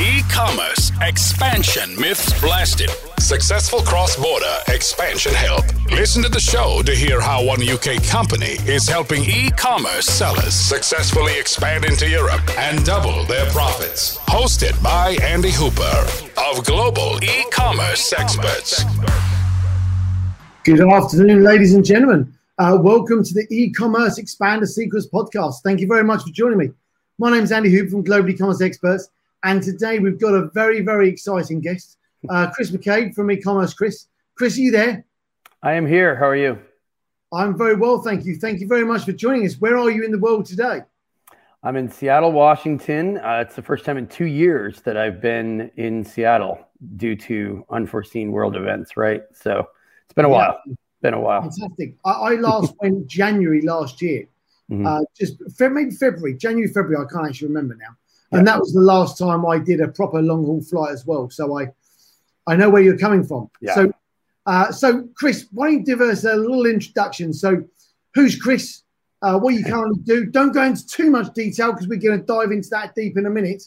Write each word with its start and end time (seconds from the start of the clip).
E 0.00 0.22
commerce 0.30 0.92
expansion 1.02 2.00
myths 2.00 2.40
blasted. 2.40 2.88
Successful 3.18 3.80
cross 3.80 4.14
border 4.14 4.58
expansion 4.68 5.34
help. 5.34 5.64
Listen 5.90 6.22
to 6.22 6.28
the 6.28 6.38
show 6.38 6.82
to 6.82 6.94
hear 6.94 7.20
how 7.20 7.44
one 7.44 7.60
UK 7.68 8.00
company 8.04 8.54
is 8.70 8.88
helping 8.88 9.24
e 9.24 9.50
commerce 9.56 10.06
sellers 10.06 10.54
successfully 10.54 11.36
expand 11.36 11.84
into 11.84 12.08
Europe 12.08 12.42
and 12.56 12.84
double 12.84 13.24
their 13.24 13.50
profits. 13.50 14.18
Hosted 14.28 14.80
by 14.84 15.16
Andy 15.20 15.50
Hooper 15.50 16.06
of 16.48 16.64
Global 16.64 17.18
E 17.24 17.44
Commerce 17.50 18.12
Experts. 18.12 18.84
Good 20.62 20.80
afternoon, 20.80 21.42
ladies 21.42 21.74
and 21.74 21.84
gentlemen. 21.84 22.32
Uh, 22.56 22.78
welcome 22.80 23.24
to 23.24 23.34
the 23.34 23.46
e-commerce 23.50 24.20
expander 24.20 24.68
secrets 24.68 25.08
podcast. 25.08 25.62
Thank 25.64 25.80
you 25.80 25.88
very 25.88 26.04
much 26.04 26.22
for 26.22 26.30
joining 26.30 26.58
me. 26.58 26.70
My 27.18 27.32
name 27.32 27.42
is 27.42 27.50
Andy 27.50 27.70
Hooper 27.70 27.90
from 27.90 28.02
Global 28.04 28.30
E-commerce 28.30 28.60
Experts, 28.60 29.08
and 29.44 29.62
today 29.62 29.98
we've 29.98 30.18
got 30.18 30.34
a 30.34 30.50
very, 30.52 30.80
very 30.80 31.08
exciting 31.08 31.60
guest, 31.60 31.98
uh, 32.28 32.50
Chris 32.50 32.70
McCabe 32.70 33.14
from 33.14 33.30
e-commerce. 33.30 33.74
Chris, 33.74 34.06
Chris, 34.36 34.56
are 34.56 34.60
you 34.60 34.70
there? 34.70 35.04
I 35.62 35.74
am 35.74 35.86
here. 35.86 36.16
How 36.16 36.26
are 36.26 36.36
you? 36.36 36.58
I'm 37.32 37.56
very 37.56 37.76
well, 37.76 38.00
thank 38.00 38.24
you. 38.24 38.36
Thank 38.36 38.60
you 38.60 38.66
very 38.66 38.84
much 38.84 39.04
for 39.04 39.12
joining 39.12 39.46
us. 39.46 39.60
Where 39.60 39.76
are 39.76 39.90
you 39.90 40.04
in 40.04 40.10
the 40.10 40.18
world 40.18 40.46
today? 40.46 40.80
I'm 41.62 41.76
in 41.76 41.90
Seattle, 41.90 42.32
Washington. 42.32 43.18
Uh, 43.18 43.42
it's 43.44 43.56
the 43.56 43.62
first 43.62 43.84
time 43.84 43.98
in 43.98 44.06
two 44.06 44.26
years 44.26 44.80
that 44.82 44.96
I've 44.96 45.20
been 45.20 45.70
in 45.76 46.04
Seattle 46.04 46.60
due 46.96 47.16
to 47.16 47.66
unforeseen 47.70 48.30
world 48.30 48.56
events. 48.56 48.96
Right, 48.96 49.22
so 49.34 49.68
it's 50.04 50.14
been 50.14 50.24
a 50.24 50.28
while. 50.28 50.60
Been 51.02 51.14
a 51.14 51.20
while. 51.20 51.42
Fantastic. 51.42 51.96
I, 52.04 52.10
I 52.10 52.34
last 52.34 52.74
went 52.80 53.06
January 53.06 53.62
last 53.62 54.00
year. 54.00 54.28
Mm-hmm. 54.70 54.86
Uh, 54.86 55.00
just 55.18 55.36
maybe 55.60 55.90
February, 55.90 56.34
January, 56.34 56.68
February. 56.68 57.04
I 57.04 57.12
can't 57.12 57.28
actually 57.28 57.48
remember 57.48 57.74
now. 57.74 57.96
And 58.32 58.46
that 58.46 58.58
was 58.58 58.72
the 58.72 58.80
last 58.80 59.18
time 59.18 59.46
I 59.46 59.58
did 59.58 59.80
a 59.80 59.88
proper 59.88 60.20
long 60.20 60.44
haul 60.44 60.60
flight 60.60 60.92
as 60.92 61.06
well. 61.06 61.30
So 61.30 61.58
I, 61.58 61.68
I 62.46 62.56
know 62.56 62.68
where 62.68 62.82
you're 62.82 62.98
coming 62.98 63.24
from. 63.24 63.50
Yeah. 63.60 63.74
So, 63.74 63.92
uh, 64.46 64.72
so 64.72 65.08
Chris, 65.14 65.46
why 65.52 65.66
don't 65.66 65.78
you 65.78 65.84
give 65.84 66.00
us 66.00 66.24
a 66.24 66.36
little 66.36 66.66
introduction? 66.66 67.32
So, 67.32 67.64
who's 68.14 68.36
Chris? 68.36 68.82
Uh, 69.20 69.38
what 69.38 69.54
you 69.54 69.64
currently 69.64 70.00
do? 70.04 70.26
Don't 70.26 70.52
go 70.52 70.62
into 70.62 70.86
too 70.86 71.10
much 71.10 71.34
detail 71.34 71.72
because 71.72 71.88
we're 71.88 71.98
going 71.98 72.20
to 72.20 72.24
dive 72.24 72.52
into 72.52 72.68
that 72.70 72.94
deep 72.94 73.16
in 73.16 73.26
a 73.26 73.30
minute. 73.30 73.64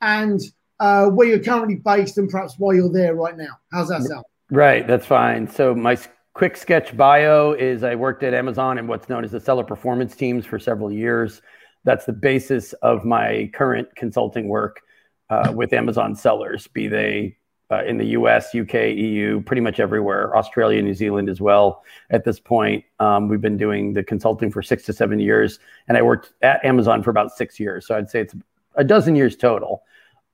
And 0.00 0.40
uh, 0.78 1.06
where 1.06 1.26
you're 1.26 1.38
currently 1.38 1.76
based 1.76 2.18
and 2.18 2.28
perhaps 2.28 2.54
why 2.58 2.74
you're 2.74 2.92
there 2.92 3.14
right 3.14 3.36
now. 3.36 3.58
How's 3.72 3.88
that 3.88 4.02
sound? 4.02 4.24
Right, 4.50 4.86
that's 4.86 5.06
fine. 5.06 5.48
So 5.48 5.74
my 5.74 5.96
quick 6.34 6.56
sketch 6.56 6.96
bio 6.96 7.52
is 7.52 7.84
I 7.84 7.94
worked 7.94 8.22
at 8.22 8.34
Amazon 8.34 8.78
in 8.78 8.86
what's 8.86 9.08
known 9.08 9.24
as 9.24 9.30
the 9.30 9.40
seller 9.40 9.64
performance 9.64 10.16
teams 10.16 10.44
for 10.44 10.58
several 10.58 10.90
years. 10.90 11.42
That's 11.84 12.04
the 12.04 12.12
basis 12.12 12.72
of 12.74 13.04
my 13.04 13.50
current 13.54 13.94
consulting 13.96 14.48
work 14.48 14.82
uh, 15.30 15.52
with 15.54 15.72
Amazon 15.72 16.14
sellers, 16.14 16.66
be 16.66 16.88
they 16.88 17.36
uh, 17.70 17.84
in 17.84 17.96
the 17.98 18.06
US, 18.06 18.54
UK, 18.54 18.74
EU, 18.96 19.40
pretty 19.42 19.60
much 19.60 19.78
everywhere, 19.78 20.36
Australia, 20.36 20.82
New 20.82 20.94
Zealand 20.94 21.28
as 21.28 21.40
well. 21.40 21.84
At 22.10 22.24
this 22.24 22.40
point, 22.40 22.84
um, 22.98 23.28
we've 23.28 23.40
been 23.40 23.56
doing 23.56 23.92
the 23.92 24.02
consulting 24.02 24.50
for 24.50 24.60
six 24.60 24.84
to 24.86 24.92
seven 24.92 25.20
years, 25.20 25.60
and 25.88 25.96
I 25.96 26.02
worked 26.02 26.32
at 26.42 26.64
Amazon 26.64 27.02
for 27.02 27.10
about 27.10 27.30
six 27.30 27.60
years. 27.60 27.86
So 27.86 27.96
I'd 27.96 28.10
say 28.10 28.20
it's 28.20 28.34
a 28.74 28.84
dozen 28.84 29.14
years 29.14 29.36
total 29.36 29.84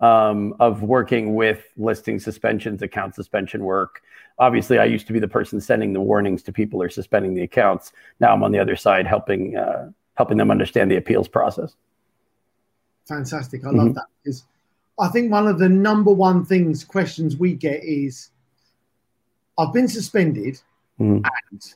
um, 0.01 0.55
of 0.61 0.83
working 0.83 1.35
with 1.35 1.65
listing 1.77 2.19
suspensions, 2.19 2.83
account 2.83 3.15
suspension 3.15 3.65
work. 3.65 4.03
Obviously, 4.39 4.79
I 4.79 4.85
used 4.85 5.07
to 5.07 5.13
be 5.13 5.21
the 5.21 5.29
person 5.29 5.61
sending 5.61 5.93
the 5.93 6.01
warnings 6.01 6.43
to 6.45 6.53
people 6.53 6.83
or 6.83 6.89
suspending 6.89 7.35
the 7.35 7.43
accounts. 7.43 7.93
Now 8.21 8.33
I'm 8.33 8.43
on 8.43 8.53
the 8.53 8.59
other 8.59 8.77
side, 8.77 9.07
helping 9.07 9.57
uh, 9.57 9.91
helping 10.17 10.37
them 10.37 10.51
understand 10.51 10.91
the 10.91 10.97
appeals 10.97 11.29
process. 11.29 11.75
Fantastic! 13.07 13.65
I 13.65 13.71
love 13.71 13.75
mm-hmm. 13.75 13.93
that 13.95 14.07
because 14.23 14.45
I 14.99 15.09
think 15.09 15.31
one 15.31 15.47
of 15.47 15.59
the 15.59 15.69
number 15.69 16.11
one 16.11 16.45
things 16.45 16.85
questions 16.85 17.37
we 17.37 17.55
get 17.55 17.85
is, 17.85 18.31
"I've 19.59 19.73
been 19.73 19.89
suspended, 19.89 20.61
mm-hmm. 21.01 21.25
and 21.25 21.75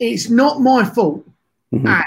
it's 0.00 0.28
not 0.28 0.60
my 0.60 0.84
fault." 0.84 1.24
Mm-hmm. 1.72 1.86
And 1.86 2.04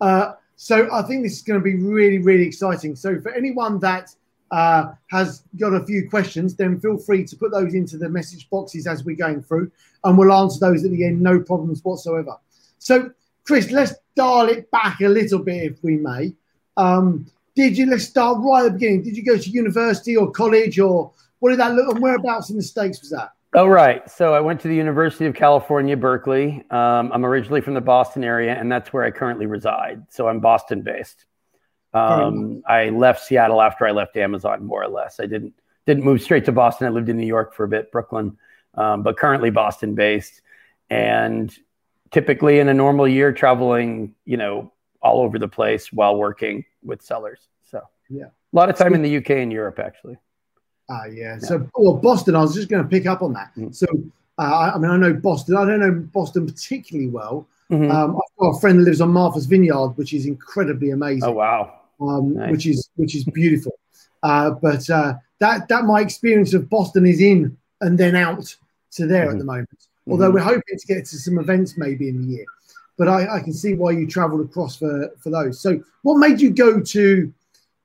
uh, 0.00 0.32
so 0.56 0.88
I 0.92 1.02
think 1.02 1.22
this 1.22 1.34
is 1.34 1.42
going 1.42 1.60
to 1.60 1.64
be 1.64 1.76
really, 1.76 2.18
really 2.18 2.46
exciting. 2.46 2.96
So 2.96 3.20
for 3.20 3.32
anyone 3.34 3.78
that 3.80 4.14
uh, 4.50 4.92
has 5.10 5.42
got 5.58 5.74
a 5.74 5.84
few 5.84 6.08
questions, 6.08 6.54
then 6.54 6.78
feel 6.78 6.96
free 6.96 7.24
to 7.24 7.36
put 7.36 7.50
those 7.50 7.74
into 7.74 7.98
the 7.98 8.08
message 8.08 8.48
boxes 8.50 8.86
as 8.86 9.04
we're 9.04 9.16
going 9.16 9.42
through, 9.42 9.70
and 10.04 10.16
we'll 10.16 10.32
answer 10.32 10.60
those 10.60 10.84
at 10.84 10.90
the 10.90 11.04
end, 11.04 11.20
no 11.20 11.40
problems 11.40 11.84
whatsoever. 11.84 12.36
So, 12.78 13.10
Chris, 13.44 13.70
let's 13.70 13.94
dial 14.16 14.48
it 14.48 14.70
back 14.70 15.00
a 15.00 15.08
little 15.08 15.40
bit, 15.40 15.72
if 15.72 15.82
we 15.82 15.96
may. 15.96 16.32
Um, 16.76 17.26
did 17.54 17.78
you, 17.78 17.86
let's 17.86 18.04
start 18.04 18.38
right 18.40 18.60
at 18.60 18.64
the 18.64 18.70
beginning. 18.72 19.02
Did 19.02 19.16
you 19.16 19.24
go 19.24 19.36
to 19.36 19.50
university 19.50 20.16
or 20.16 20.30
college, 20.30 20.78
or 20.78 21.12
what 21.38 21.50
did 21.50 21.60
that 21.60 21.74
look 21.74 21.94
and 21.94 22.02
whereabouts 22.02 22.50
in 22.50 22.56
the 22.56 22.62
States 22.62 23.00
was 23.00 23.10
that? 23.10 23.30
Oh, 23.56 23.66
right. 23.68 24.10
So 24.10 24.34
I 24.34 24.40
went 24.40 24.60
to 24.62 24.68
the 24.68 24.74
University 24.74 25.26
of 25.26 25.34
California, 25.34 25.96
Berkeley. 25.96 26.64
Um, 26.70 27.12
I'm 27.12 27.24
originally 27.24 27.60
from 27.60 27.74
the 27.74 27.80
Boston 27.80 28.24
area, 28.24 28.52
and 28.54 28.70
that's 28.70 28.92
where 28.92 29.04
I 29.04 29.12
currently 29.12 29.46
reside. 29.46 30.04
So 30.10 30.26
I'm 30.26 30.40
Boston 30.40 30.82
based. 30.82 31.24
Um, 31.92 32.64
I 32.66 32.88
left 32.88 33.24
Seattle 33.24 33.62
after 33.62 33.86
I 33.86 33.92
left 33.92 34.16
Amazon, 34.16 34.64
more 34.66 34.82
or 34.82 34.88
less. 34.88 35.20
I 35.20 35.26
didn't 35.26 35.54
didn't 35.86 36.02
move 36.02 36.20
straight 36.20 36.46
to 36.46 36.52
Boston. 36.52 36.88
I 36.88 36.90
lived 36.90 37.08
in 37.08 37.16
New 37.16 37.26
York 37.26 37.54
for 37.54 37.62
a 37.62 37.68
bit, 37.68 37.92
Brooklyn, 37.92 38.36
um, 38.74 39.04
but 39.04 39.16
currently 39.16 39.50
Boston 39.50 39.94
based. 39.94 40.42
And 40.90 41.56
typically 42.10 42.58
in 42.58 42.68
a 42.68 42.74
normal 42.74 43.08
year, 43.08 43.32
traveling, 43.32 44.14
you 44.24 44.36
know, 44.36 44.72
all 45.02 45.20
over 45.20 45.38
the 45.38 45.48
place 45.48 45.92
while 45.92 46.16
working 46.16 46.64
with 46.82 47.02
sellers. 47.02 47.40
So 47.64 47.80
yeah, 48.08 48.24
a 48.24 48.56
lot 48.56 48.70
of 48.70 48.76
time 48.76 48.94
in 48.94 49.02
the 49.02 49.16
UK 49.18 49.30
and 49.30 49.52
Europe 49.52 49.78
actually. 49.78 50.16
Ah, 50.90 51.02
uh, 51.02 51.06
yeah. 51.06 51.14
yeah. 51.14 51.38
So 51.38 51.68
well, 51.76 51.96
Boston. 51.96 52.36
I 52.36 52.40
was 52.40 52.54
just 52.54 52.68
going 52.68 52.82
to 52.82 52.88
pick 52.88 53.06
up 53.06 53.22
on 53.22 53.32
that. 53.34 53.50
Mm-hmm. 53.56 53.72
So 53.72 53.86
uh, 54.38 54.72
I 54.74 54.78
mean, 54.78 54.90
I 54.90 54.96
know 54.96 55.12
Boston. 55.14 55.56
I 55.56 55.64
don't 55.64 55.80
know 55.80 55.92
Boston 55.92 56.46
particularly 56.46 57.08
well. 57.08 57.46
Mm-hmm. 57.70 57.90
Um, 57.90 58.16
I've 58.16 58.38
got 58.38 58.56
a 58.56 58.60
friend 58.60 58.78
that 58.78 58.84
lives 58.84 59.00
on 59.00 59.10
Martha's 59.10 59.46
Vineyard, 59.46 59.96
which 59.96 60.12
is 60.12 60.26
incredibly 60.26 60.90
amazing. 60.90 61.24
Oh 61.24 61.32
wow! 61.32 61.80
um, 62.00 62.34
nice. 62.34 62.50
which 62.50 62.66
is 62.66 62.90
which 62.96 63.14
is 63.14 63.24
beautiful. 63.24 63.72
Uh, 64.24 64.52
but 64.52 64.88
uh, 64.88 65.12
that 65.38 65.68
that 65.68 65.84
my 65.84 66.00
experience 66.00 66.54
of 66.54 66.70
Boston 66.70 67.04
is 67.04 67.20
in 67.20 67.54
and 67.82 67.98
then 67.98 68.16
out 68.16 68.56
to 68.90 69.06
there 69.06 69.24
mm-hmm. 69.24 69.32
at 69.32 69.38
the 69.38 69.44
moment. 69.44 69.86
Although 70.08 70.26
mm-hmm. 70.26 70.34
we're 70.34 70.40
hoping 70.42 70.78
to 70.78 70.86
get 70.86 71.06
to 71.06 71.18
some 71.18 71.38
events 71.38 71.78
maybe 71.78 72.08
in 72.08 72.20
the 72.20 72.26
year, 72.26 72.44
but 72.98 73.08
I, 73.08 73.36
I 73.36 73.40
can 73.40 73.52
see 73.52 73.74
why 73.74 73.92
you 73.92 74.06
travelled 74.06 74.42
across 74.42 74.76
for 74.76 75.10
for 75.18 75.30
those. 75.30 75.60
So, 75.60 75.80
what 76.02 76.18
made 76.18 76.40
you 76.40 76.50
go 76.50 76.80
to 76.80 77.32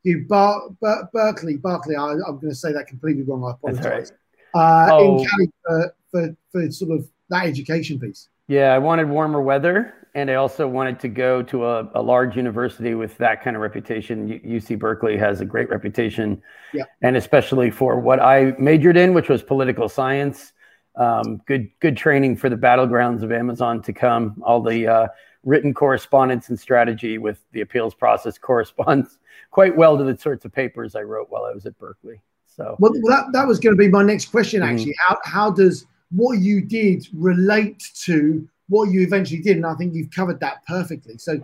you 0.03 0.25
Bar, 0.27 0.69
Berkeley? 1.13 1.57
Berkeley. 1.57 1.95
I, 1.95 2.11
am 2.11 2.19
going 2.21 2.49
to 2.49 2.55
say 2.55 2.71
that 2.71 2.87
completely 2.87 3.23
wrong. 3.23 3.43
I 3.43 3.51
apologise. 3.51 4.11
Right. 4.53 4.87
Uh, 4.87 4.89
oh. 4.91 5.19
In 5.19 5.27
Cali 5.27 5.51
for, 5.65 5.95
for 6.11 6.35
for 6.51 6.71
sort 6.71 6.91
of 6.91 7.07
that 7.29 7.45
education 7.45 7.99
piece. 7.99 8.29
Yeah, 8.47 8.73
I 8.73 8.79
wanted 8.79 9.07
warmer 9.07 9.41
weather, 9.41 9.93
and 10.15 10.31
I 10.31 10.35
also 10.35 10.67
wanted 10.67 10.99
to 11.01 11.07
go 11.07 11.43
to 11.43 11.65
a, 11.65 11.89
a 11.93 12.01
large 12.01 12.35
university 12.35 12.95
with 12.95 13.15
that 13.17 13.43
kind 13.43 13.55
of 13.55 13.61
reputation. 13.61 14.39
UC 14.39 14.79
Berkeley 14.79 15.17
has 15.17 15.41
a 15.41 15.45
great 15.45 15.69
reputation, 15.69 16.41
yeah. 16.73 16.85
and 17.03 17.15
especially 17.15 17.69
for 17.69 17.99
what 17.99 18.19
I 18.19 18.55
majored 18.57 18.97
in, 18.97 19.13
which 19.13 19.29
was 19.29 19.43
political 19.43 19.87
science. 19.87 20.53
Um, 20.99 21.41
good, 21.47 21.71
good 21.79 21.95
training 21.95 22.35
for 22.35 22.49
the 22.49 22.57
battlegrounds 22.57 23.23
of 23.23 23.31
Amazon 23.31 23.81
to 23.83 23.93
come. 23.93 24.41
All 24.45 24.61
the 24.61 24.85
uh, 24.85 25.07
written 25.45 25.73
correspondence 25.73 26.49
and 26.49 26.59
strategy 26.59 27.17
with 27.17 27.41
the 27.53 27.61
appeals 27.61 27.93
process 27.95 28.37
corresponds 28.41 29.17
quite 29.51 29.75
well 29.75 29.97
to 29.97 30.03
the 30.03 30.17
sorts 30.17 30.45
of 30.45 30.51
papers 30.51 30.95
I 30.95 31.01
wrote 31.01 31.29
while 31.29 31.45
I 31.45 31.53
was 31.53 31.65
at 31.65 31.77
Berkeley. 31.79 32.21
So, 32.47 32.75
well, 32.79 32.91
that, 33.07 33.27
that 33.31 33.47
was 33.47 33.59
going 33.59 33.75
to 33.75 33.79
be 33.79 33.87
my 33.87 34.03
next 34.03 34.25
question. 34.25 34.61
Mm-hmm. 34.61 34.73
Actually, 34.73 34.91
mm-hmm. 34.91 35.13
how 35.13 35.19
how 35.23 35.51
does 35.51 35.85
what 36.11 36.39
you 36.39 36.61
did 36.61 37.07
relate 37.13 37.81
to 38.03 38.47
what 38.67 38.89
you 38.89 39.01
eventually 39.01 39.41
did, 39.41 39.55
and 39.55 39.65
I 39.65 39.75
think 39.75 39.93
you've 39.93 40.11
covered 40.11 40.39
that 40.41 40.65
perfectly. 40.67 41.17
So, 41.17 41.37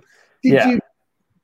did 0.43 0.53
yeah. 0.53 0.69
you 0.69 0.79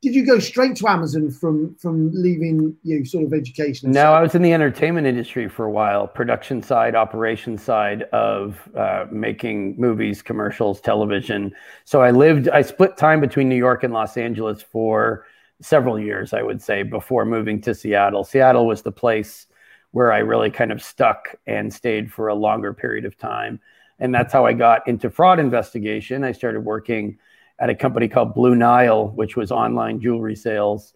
did 0.02 0.16
you 0.16 0.26
go 0.26 0.40
straight 0.40 0.74
to 0.76 0.88
Amazon 0.88 1.30
from 1.30 1.76
from 1.76 2.10
leaving 2.12 2.76
you 2.82 2.98
know, 2.98 3.04
sort 3.04 3.24
of 3.24 3.32
education? 3.32 3.92
No, 3.92 4.12
I 4.12 4.20
was 4.20 4.34
in 4.34 4.42
the 4.42 4.52
entertainment 4.52 5.06
industry 5.06 5.48
for 5.48 5.64
a 5.64 5.70
while, 5.70 6.08
production 6.08 6.60
side, 6.60 6.96
operation 6.96 7.56
side 7.56 8.02
of 8.12 8.68
uh, 8.76 9.06
making 9.12 9.80
movies, 9.80 10.20
commercials, 10.20 10.80
television. 10.80 11.54
So 11.84 12.02
I 12.02 12.10
lived, 12.10 12.48
I 12.48 12.62
split 12.62 12.96
time 12.96 13.20
between 13.20 13.48
New 13.48 13.56
York 13.56 13.84
and 13.84 13.94
Los 13.94 14.16
Angeles 14.16 14.60
for 14.60 15.24
several 15.60 16.00
years, 16.00 16.32
I 16.32 16.42
would 16.42 16.60
say, 16.60 16.82
before 16.82 17.24
moving 17.24 17.60
to 17.62 17.72
Seattle. 17.72 18.24
Seattle 18.24 18.66
was 18.66 18.82
the 18.82 18.90
place 18.90 19.46
where 19.92 20.12
I 20.12 20.18
really 20.18 20.50
kind 20.50 20.72
of 20.72 20.82
stuck 20.82 21.36
and 21.46 21.72
stayed 21.72 22.12
for 22.12 22.26
a 22.26 22.34
longer 22.34 22.74
period 22.74 23.04
of 23.04 23.16
time. 23.16 23.60
And 24.00 24.12
that's 24.12 24.32
how 24.32 24.46
I 24.46 24.52
got 24.52 24.88
into 24.88 25.10
fraud 25.10 25.38
investigation. 25.38 26.24
I 26.24 26.32
started 26.32 26.64
working 26.64 27.18
at 27.62 27.70
a 27.70 27.74
company 27.76 28.08
called 28.08 28.34
Blue 28.34 28.56
Nile, 28.56 29.08
which 29.10 29.36
was 29.36 29.52
online 29.52 30.00
jewelry 30.00 30.34
sales. 30.34 30.92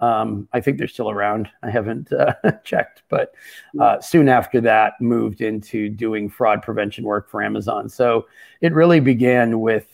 Um, 0.00 0.48
I 0.50 0.60
think 0.62 0.78
they're 0.78 0.88
still 0.88 1.10
around. 1.10 1.48
I 1.62 1.68
haven't 1.68 2.10
uh, 2.10 2.32
checked, 2.64 3.02
but 3.10 3.34
uh, 3.78 4.00
soon 4.00 4.26
after 4.26 4.62
that, 4.62 4.94
moved 4.98 5.42
into 5.42 5.90
doing 5.90 6.30
fraud 6.30 6.62
prevention 6.62 7.04
work 7.04 7.28
for 7.30 7.42
Amazon. 7.42 7.90
So 7.90 8.26
it 8.62 8.72
really 8.72 8.98
began 8.98 9.60
with 9.60 9.86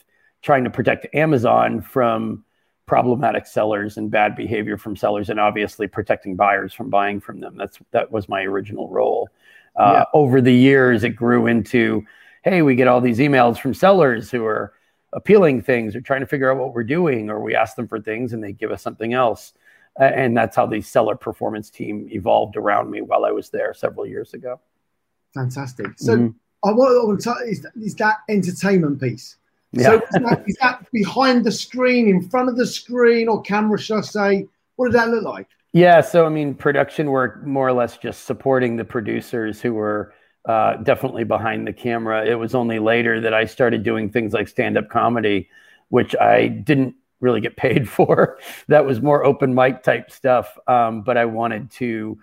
trying 0.42 0.62
to 0.62 0.70
protect 0.70 1.12
Amazon 1.12 1.82
from 1.82 2.44
problematic 2.86 3.44
sellers 3.46 3.96
and 3.96 4.08
bad 4.08 4.36
behavior 4.36 4.78
from 4.78 4.94
sellers, 4.94 5.28
and 5.28 5.40
obviously 5.40 5.88
protecting 5.88 6.36
buyers 6.36 6.72
from 6.72 6.88
buying 6.88 7.20
from 7.20 7.40
them. 7.40 7.56
That's 7.56 7.80
that 7.90 8.12
was 8.12 8.28
my 8.28 8.42
original 8.42 8.88
role. 8.88 9.28
Uh, 9.74 9.92
yeah. 9.94 10.04
Over 10.14 10.40
the 10.40 10.54
years, 10.54 11.02
it 11.02 11.10
grew 11.10 11.48
into, 11.48 12.04
hey, 12.44 12.62
we 12.62 12.76
get 12.76 12.86
all 12.86 13.00
these 13.00 13.18
emails 13.18 13.58
from 13.58 13.74
sellers 13.74 14.30
who 14.30 14.44
are 14.44 14.72
appealing 15.12 15.62
things 15.62 15.94
or 15.94 16.00
trying 16.00 16.20
to 16.20 16.26
figure 16.26 16.50
out 16.50 16.58
what 16.58 16.74
we're 16.74 16.84
doing, 16.84 17.30
or 17.30 17.40
we 17.40 17.54
ask 17.54 17.76
them 17.76 17.86
for 17.86 18.00
things 18.00 18.32
and 18.32 18.42
they 18.42 18.52
give 18.52 18.70
us 18.70 18.82
something 18.82 19.12
else. 19.12 19.52
Uh, 20.00 20.04
and 20.04 20.36
that's 20.36 20.56
how 20.56 20.66
the 20.66 20.80
seller 20.80 21.14
performance 21.14 21.68
team 21.68 22.08
evolved 22.10 22.56
around 22.56 22.90
me 22.90 23.02
while 23.02 23.24
I 23.24 23.30
was 23.30 23.50
there 23.50 23.74
several 23.74 24.06
years 24.06 24.32
ago. 24.32 24.58
Fantastic. 25.34 25.86
So 25.96 26.16
mm-hmm. 26.16 26.68
I 26.68 26.72
want 26.72 27.20
to 27.20 27.24
tell 27.24 27.36
is, 27.46 27.66
is 27.80 27.94
that 27.96 28.18
entertainment 28.28 29.00
piece. 29.00 29.36
Yeah. 29.72 29.84
So 29.84 29.94
is 29.96 30.02
that, 30.10 30.44
is 30.46 30.56
that 30.60 30.86
behind 30.92 31.44
the 31.44 31.52
screen, 31.52 32.08
in 32.08 32.28
front 32.28 32.48
of 32.48 32.56
the 32.56 32.66
screen, 32.66 33.28
or 33.28 33.42
camera? 33.42 33.78
Should 33.78 33.98
I 33.98 34.00
say? 34.02 34.48
What 34.76 34.92
did 34.92 34.94
that 34.94 35.08
look 35.08 35.24
like? 35.24 35.48
Yeah, 35.74 36.02
so 36.02 36.26
I 36.26 36.28
mean, 36.28 36.54
production 36.54 37.10
work 37.10 37.44
more 37.44 37.68
or 37.68 37.72
less 37.72 37.96
just 37.96 38.24
supporting 38.24 38.76
the 38.76 38.84
producers 38.84 39.60
who 39.62 39.72
were 39.72 40.12
uh, 40.44 40.76
definitely 40.76 41.24
behind 41.24 41.66
the 41.66 41.72
camera. 41.72 42.24
It 42.24 42.34
was 42.34 42.54
only 42.54 42.78
later 42.78 43.20
that 43.20 43.34
I 43.34 43.44
started 43.44 43.82
doing 43.82 44.10
things 44.10 44.32
like 44.32 44.48
stand 44.48 44.76
up 44.76 44.88
comedy, 44.88 45.48
which 45.88 46.16
I 46.16 46.48
didn't 46.48 46.94
really 47.20 47.40
get 47.40 47.56
paid 47.56 47.88
for. 47.88 48.38
that 48.68 48.84
was 48.84 49.00
more 49.00 49.24
open 49.24 49.54
mic 49.54 49.82
type 49.82 50.10
stuff. 50.10 50.58
Um, 50.66 51.02
but 51.02 51.16
I 51.16 51.24
wanted 51.24 51.70
to 51.72 52.18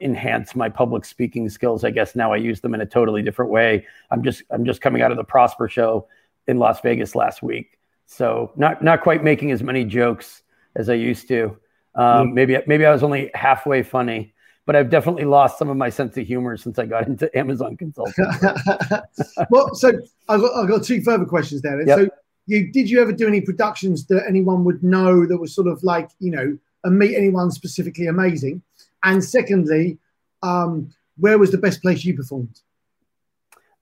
enhance 0.00 0.54
my 0.54 0.68
public 0.68 1.04
speaking 1.04 1.48
skills. 1.48 1.84
I 1.84 1.90
guess 1.90 2.14
now 2.14 2.32
I 2.32 2.36
use 2.36 2.60
them 2.60 2.74
in 2.74 2.80
a 2.80 2.86
totally 2.86 3.22
different 3.22 3.50
way. 3.50 3.86
I'm 4.10 4.22
just 4.22 4.42
I'm 4.50 4.64
just 4.64 4.80
coming 4.80 5.02
out 5.02 5.10
of 5.10 5.16
the 5.16 5.24
Prosper 5.24 5.68
show 5.68 6.06
in 6.46 6.58
Las 6.58 6.80
Vegas 6.80 7.14
last 7.14 7.42
week, 7.42 7.78
so 8.06 8.52
not 8.56 8.82
not 8.82 9.00
quite 9.00 9.24
making 9.24 9.50
as 9.50 9.62
many 9.62 9.84
jokes 9.84 10.42
as 10.74 10.88
I 10.88 10.94
used 10.94 11.28
to. 11.28 11.56
Um, 11.94 12.28
mm. 12.28 12.32
Maybe 12.34 12.58
maybe 12.66 12.86
I 12.86 12.92
was 12.92 13.02
only 13.02 13.30
halfway 13.34 13.82
funny, 13.82 14.34
but 14.66 14.74
I've 14.74 14.90
definitely 14.90 15.24
lost 15.24 15.58
some 15.58 15.70
of 15.70 15.76
my 15.76 15.88
sense 15.88 16.16
of 16.16 16.26
humor 16.26 16.56
since 16.56 16.78
I 16.78 16.86
got 16.86 17.06
into 17.08 17.34
Amazon 17.38 17.76
consulting. 17.76 18.14
well, 19.50 19.74
so 19.74 19.92
I've 20.28 20.40
got, 20.40 20.54
I've 20.54 20.68
got 20.68 20.84
two 20.84 21.00
further 21.02 21.24
questions 21.24 21.62
there. 21.62 21.80
Yep. 21.86 21.98
So 21.98 22.08
you 22.46 22.70
did 22.70 22.90
you 22.90 23.00
ever 23.00 23.12
do 23.12 23.26
any 23.26 23.40
productions 23.40 24.06
that 24.06 24.24
anyone 24.28 24.64
would 24.64 24.82
know 24.82 25.26
that 25.26 25.38
was 25.38 25.54
sort 25.54 25.68
of 25.68 25.82
like 25.82 26.10
you 26.18 26.30
know 26.30 26.58
and 26.84 26.98
meet 26.98 27.16
anyone 27.16 27.50
specifically 27.50 28.06
amazing? 28.06 28.62
And 29.04 29.22
secondly, 29.22 29.98
um, 30.42 30.92
where 31.16 31.38
was 31.38 31.50
the 31.50 31.58
best 31.58 31.80
place 31.80 32.04
you 32.04 32.14
performed? 32.14 32.60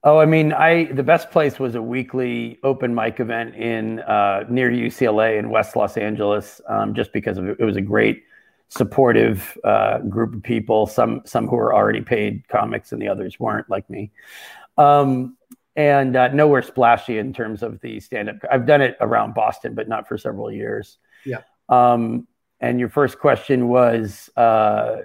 Oh, 0.03 0.19
I 0.19 0.25
mean, 0.25 0.53
I 0.53 0.85
the 0.85 1.03
best 1.03 1.31
place 1.31 1.59
was 1.59 1.73
a 1.73 1.81
weekly 1.81 2.59
open 2.63 2.93
mic 2.93 3.19
event 3.19 3.55
in 3.55 4.01
uh, 4.01 4.45
near 4.47 4.69
UCLA 4.69 5.39
in 5.39 5.49
West 5.49 5.75
Los 5.75 5.97
Angeles, 5.97 6.61
um, 6.67 6.93
just 6.93 7.11
because 7.11 7.39
of 7.39 7.47
it, 7.47 7.57
it 7.59 7.65
was 7.65 7.75
a 7.75 7.81
great 7.81 8.23
supportive 8.69 9.57
uh, 9.63 9.99
group 9.99 10.33
of 10.33 10.43
people. 10.43 10.87
Some 10.87 11.21
some 11.25 11.47
who 11.47 11.55
were 11.55 11.73
already 11.73 12.01
paid 12.01 12.47
comics, 12.47 12.91
and 12.91 13.01
the 13.01 13.07
others 13.07 13.39
weren't, 13.39 13.69
like 13.69 13.89
me. 13.89 14.11
Um, 14.77 15.37
and 15.75 16.15
uh, 16.15 16.29
nowhere 16.29 16.61
splashy 16.61 17.17
in 17.17 17.33
terms 17.33 17.61
of 17.61 17.81
the 17.81 17.99
stand 17.99 18.29
up. 18.29 18.37
I've 18.49 18.65
done 18.65 18.81
it 18.81 18.97
around 19.01 19.33
Boston, 19.33 19.75
but 19.75 19.87
not 19.87 20.07
for 20.07 20.17
several 20.17 20.51
years. 20.51 20.97
Yeah. 21.25 21.41
Um, 21.69 22.27
and 22.59 22.79
your 22.79 22.89
first 22.89 23.19
question 23.19 23.67
was 23.67 24.29
uh, 24.37 25.01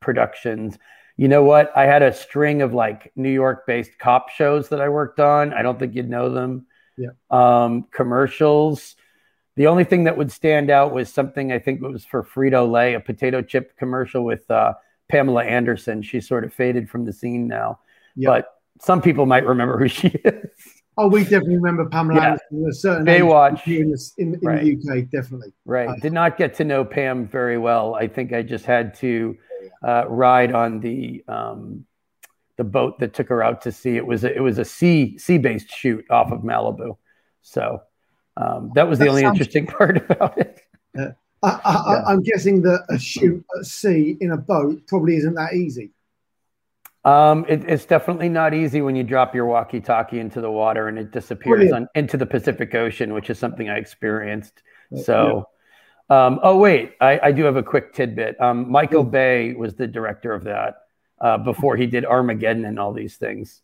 productions. 0.00 0.78
You 1.16 1.28
know 1.28 1.42
what? 1.42 1.76
I 1.76 1.84
had 1.84 2.02
a 2.02 2.12
string 2.12 2.62
of 2.62 2.72
like 2.72 3.12
New 3.16 3.30
York 3.30 3.66
based 3.66 3.98
cop 3.98 4.30
shows 4.30 4.70
that 4.70 4.80
I 4.80 4.88
worked 4.88 5.20
on. 5.20 5.52
I 5.52 5.62
don't 5.62 5.78
think 5.78 5.94
you'd 5.94 6.08
know 6.08 6.30
them. 6.30 6.66
Yeah. 6.96 7.10
Um, 7.30 7.86
commercials. 7.92 8.96
The 9.58 9.66
only 9.66 9.82
thing 9.82 10.04
that 10.04 10.16
would 10.16 10.30
stand 10.30 10.70
out 10.70 10.92
was 10.92 11.12
something 11.12 11.50
I 11.50 11.58
think 11.58 11.82
it 11.82 11.88
was 11.90 12.04
for 12.04 12.22
Frito 12.22 12.70
Lay, 12.70 12.94
a 12.94 13.00
potato 13.00 13.42
chip 13.42 13.76
commercial 13.76 14.24
with 14.24 14.48
uh, 14.48 14.74
Pamela 15.08 15.42
Anderson. 15.42 16.00
She's 16.00 16.28
sort 16.28 16.44
of 16.44 16.54
faded 16.54 16.88
from 16.88 17.04
the 17.04 17.12
scene 17.12 17.48
now, 17.48 17.80
yeah. 18.14 18.28
but 18.28 18.54
some 18.80 19.02
people 19.02 19.26
might 19.26 19.44
remember 19.44 19.76
who 19.76 19.88
she 19.88 20.10
is. 20.24 20.48
Oh, 20.96 21.08
we 21.08 21.24
definitely 21.24 21.56
remember 21.56 21.86
Pamela 21.86 22.20
yeah. 22.20 22.26
Anderson. 22.28 22.68
A 22.68 22.72
certain 22.72 23.06
Baywatch 23.06 23.66
in, 23.66 23.90
the, 23.90 24.10
in, 24.18 24.34
in 24.34 24.40
right. 24.42 24.62
the 24.62 25.00
UK, 25.00 25.10
definitely. 25.10 25.52
Right. 25.64 25.88
Uh, 25.88 25.96
Did 26.02 26.12
not 26.12 26.36
get 26.36 26.54
to 26.54 26.64
know 26.64 26.84
Pam 26.84 27.26
very 27.26 27.58
well. 27.58 27.96
I 27.96 28.06
think 28.06 28.32
I 28.32 28.42
just 28.42 28.64
had 28.64 28.94
to 28.98 29.36
uh, 29.82 30.04
ride 30.06 30.52
on 30.52 30.78
the 30.78 31.24
um, 31.26 31.84
the 32.58 32.64
boat 32.64 33.00
that 33.00 33.12
took 33.12 33.28
her 33.28 33.42
out 33.42 33.62
to 33.62 33.72
sea. 33.72 33.96
It 33.96 34.06
was 34.06 34.22
a, 34.22 34.32
it 34.32 34.40
was 34.40 34.58
a 34.58 34.64
sea 34.64 35.18
sea 35.18 35.38
based 35.38 35.68
shoot 35.68 36.04
off 36.10 36.30
of 36.30 36.42
Malibu, 36.42 36.96
so 37.42 37.82
um, 38.38 38.70
that 38.74 38.88
was 38.88 38.98
the 38.98 39.06
that 39.06 39.10
only 39.10 39.22
sounds- 39.22 39.38
interesting 39.38 39.66
part 39.78 40.10
about 40.10 40.38
it. 40.38 40.60
Uh, 40.96 41.08
I, 41.42 42.12
am 42.12 42.22
guessing 42.22 42.62
that 42.62 42.84
a 42.88 42.98
shoot 42.98 43.44
at 43.58 43.64
sea 43.64 44.16
in 44.20 44.32
a 44.32 44.36
boat 44.36 44.86
probably 44.86 45.16
isn't 45.16 45.34
that 45.34 45.54
easy. 45.54 45.90
Um, 47.04 47.46
it, 47.48 47.64
it's 47.68 47.84
definitely 47.84 48.28
not 48.28 48.54
easy 48.54 48.82
when 48.82 48.96
you 48.96 49.04
drop 49.04 49.34
your 49.34 49.46
walkie-talkie 49.46 50.18
into 50.18 50.40
the 50.40 50.50
water 50.50 50.88
and 50.88 50.98
it 50.98 51.12
disappears 51.12 51.70
on, 51.72 51.88
into 51.94 52.16
the 52.16 52.26
Pacific 52.26 52.74
Ocean, 52.74 53.14
which 53.14 53.30
is 53.30 53.38
something 53.38 53.68
I 53.68 53.76
experienced. 53.76 54.62
So, 55.04 55.46
yeah. 56.10 56.26
um, 56.26 56.40
oh 56.42 56.58
wait, 56.58 56.94
I, 57.00 57.20
I, 57.22 57.32
do 57.32 57.44
have 57.44 57.56
a 57.56 57.62
quick 57.62 57.92
tidbit. 57.92 58.40
Um, 58.40 58.70
Michael 58.70 59.04
mm. 59.04 59.10
Bay 59.10 59.54
was 59.54 59.74
the 59.74 59.86
director 59.86 60.32
of 60.32 60.44
that 60.44 60.78
uh, 61.20 61.38
before 61.38 61.76
he 61.76 61.86
did 61.86 62.04
Armageddon 62.04 62.64
and 62.64 62.78
all 62.78 62.92
these 62.92 63.16
things. 63.16 63.62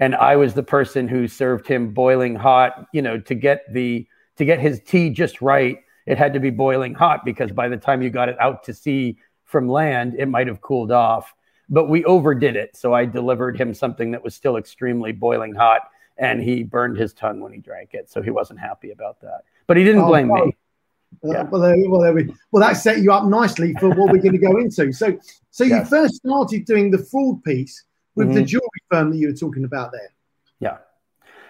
And 0.00 0.14
I 0.14 0.36
was 0.36 0.54
the 0.54 0.62
person 0.62 1.08
who 1.08 1.26
served 1.26 1.66
him 1.66 1.92
boiling 1.92 2.36
hot. 2.36 2.86
You 2.92 3.02
know, 3.02 3.18
to 3.20 3.34
get 3.34 3.72
the 3.72 4.06
to 4.36 4.44
get 4.44 4.60
his 4.60 4.80
tea 4.86 5.10
just 5.10 5.42
right, 5.42 5.78
it 6.06 6.18
had 6.18 6.32
to 6.34 6.40
be 6.40 6.50
boiling 6.50 6.94
hot 6.94 7.24
because 7.24 7.50
by 7.50 7.68
the 7.68 7.76
time 7.76 8.02
you 8.02 8.10
got 8.10 8.28
it 8.28 8.40
out 8.40 8.62
to 8.64 8.74
sea 8.74 9.18
from 9.44 9.68
land, 9.68 10.14
it 10.18 10.26
might 10.26 10.46
have 10.46 10.60
cooled 10.60 10.92
off 10.92 11.34
but 11.68 11.88
we 11.88 12.04
overdid 12.04 12.56
it. 12.56 12.76
So 12.76 12.94
I 12.94 13.04
delivered 13.04 13.58
him 13.58 13.74
something 13.74 14.10
that 14.12 14.22
was 14.22 14.34
still 14.34 14.56
extremely 14.56 15.12
boiling 15.12 15.54
hot, 15.54 15.82
and 16.16 16.42
he 16.42 16.62
burned 16.62 16.96
his 16.96 17.12
tongue 17.12 17.40
when 17.40 17.52
he 17.52 17.58
drank 17.58 17.90
it. 17.94 18.10
So 18.10 18.22
he 18.22 18.30
wasn't 18.30 18.60
happy 18.60 18.90
about 18.90 19.20
that. 19.20 19.42
But 19.66 19.76
he 19.76 19.84
didn't 19.84 20.02
oh, 20.02 20.08
blame 20.08 20.28
me. 20.28 20.40
Uh, 20.40 21.32
yeah. 21.32 21.42
well, 21.44 21.60
there, 21.60 21.76
well, 21.88 22.00
there 22.00 22.12
we, 22.12 22.34
well, 22.52 22.66
that 22.66 22.74
set 22.74 22.98
you 22.98 23.12
up 23.12 23.24
nicely 23.24 23.74
for 23.80 23.88
what 23.90 24.12
we're 24.12 24.20
going 24.20 24.32
to 24.32 24.38
go 24.38 24.58
into. 24.58 24.92
So, 24.92 25.18
so 25.50 25.64
yes. 25.64 25.84
you 25.84 25.96
first 25.96 26.16
started 26.16 26.64
doing 26.64 26.90
the 26.90 26.98
fraud 26.98 27.42
piece 27.44 27.84
with 28.18 28.28
mm-hmm. 28.28 28.36
the 28.36 28.42
jewelry 28.42 28.68
firm 28.90 29.10
that 29.10 29.16
you 29.16 29.28
were 29.28 29.34
talking 29.34 29.64
about 29.64 29.92
there. 29.92 30.12
Yeah, 30.60 30.78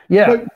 yeah. 0.09 0.27
So, 0.27 0.47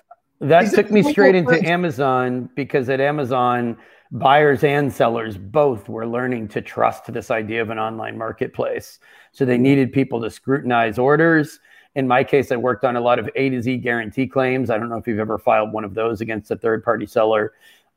that 0.40 0.72
took 0.72 0.90
me 0.90 1.02
straight 1.02 1.34
into 1.34 1.64
Amazon 1.68 2.50
because 2.56 2.88
at 2.88 3.00
Amazon, 3.00 3.76
buyers 4.10 4.62
and 4.62 4.92
sellers 4.92 5.38
both 5.38 5.88
were 5.88 6.06
learning 6.06 6.48
to 6.48 6.60
trust 6.60 7.10
this 7.12 7.30
idea 7.30 7.62
of 7.62 7.70
an 7.70 7.78
online 7.78 8.18
marketplace. 8.18 8.98
So 9.32 9.44
they 9.44 9.56
needed 9.56 9.92
people 9.92 10.20
to 10.20 10.30
scrutinize 10.30 10.98
orders. 10.98 11.60
In 11.94 12.08
my 12.08 12.24
case, 12.24 12.52
I 12.52 12.56
worked 12.56 12.84
on 12.84 12.96
a 12.96 13.00
lot 13.00 13.18
of 13.18 13.30
A 13.36 13.50
to 13.50 13.62
Z 13.62 13.78
guarantee 13.78 14.26
claims. 14.26 14.68
I 14.68 14.78
don't 14.78 14.88
know 14.88 14.96
if 14.96 15.06
you've 15.06 15.18
ever 15.18 15.38
filed 15.38 15.72
one 15.72 15.84
of 15.84 15.94
those 15.94 16.20
against 16.20 16.50
a 16.50 16.56
third 16.56 16.84
party 16.84 17.06
seller. 17.06 17.52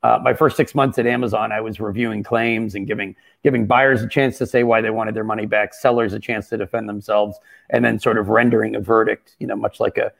Uh, 0.06 0.20
my 0.22 0.36
first 0.36 0.56
six 0.56 0.76
months 0.76 1.00
at 1.00 1.08
Amazon, 1.08 1.52
I 1.52 1.62
was 1.62 1.80
reviewing 1.80 2.22
claims 2.22 2.76
and 2.76 2.86
giving 2.86 3.16
giving 3.44 3.66
buyers 3.66 4.04
a 4.04 4.08
chance 4.08 4.38
to 4.38 4.46
say 4.46 4.62
why 4.62 4.80
they 4.80 4.92
wanted 4.92 5.16
their 5.16 5.24
money 5.24 5.48
back, 5.48 5.74
sellers 5.74 6.14
a 6.14 6.20
chance 6.20 6.48
to 6.50 6.58
defend 6.58 6.88
themselves, 6.88 7.40
and 7.72 7.84
then 7.84 7.98
sort 7.98 8.20
of 8.20 8.30
rendering 8.30 8.76
a 8.76 8.80
verdict. 8.80 9.36
You 9.40 9.48
know, 9.48 9.56
much 9.56 9.80
like 9.80 9.98
a 9.98 10.14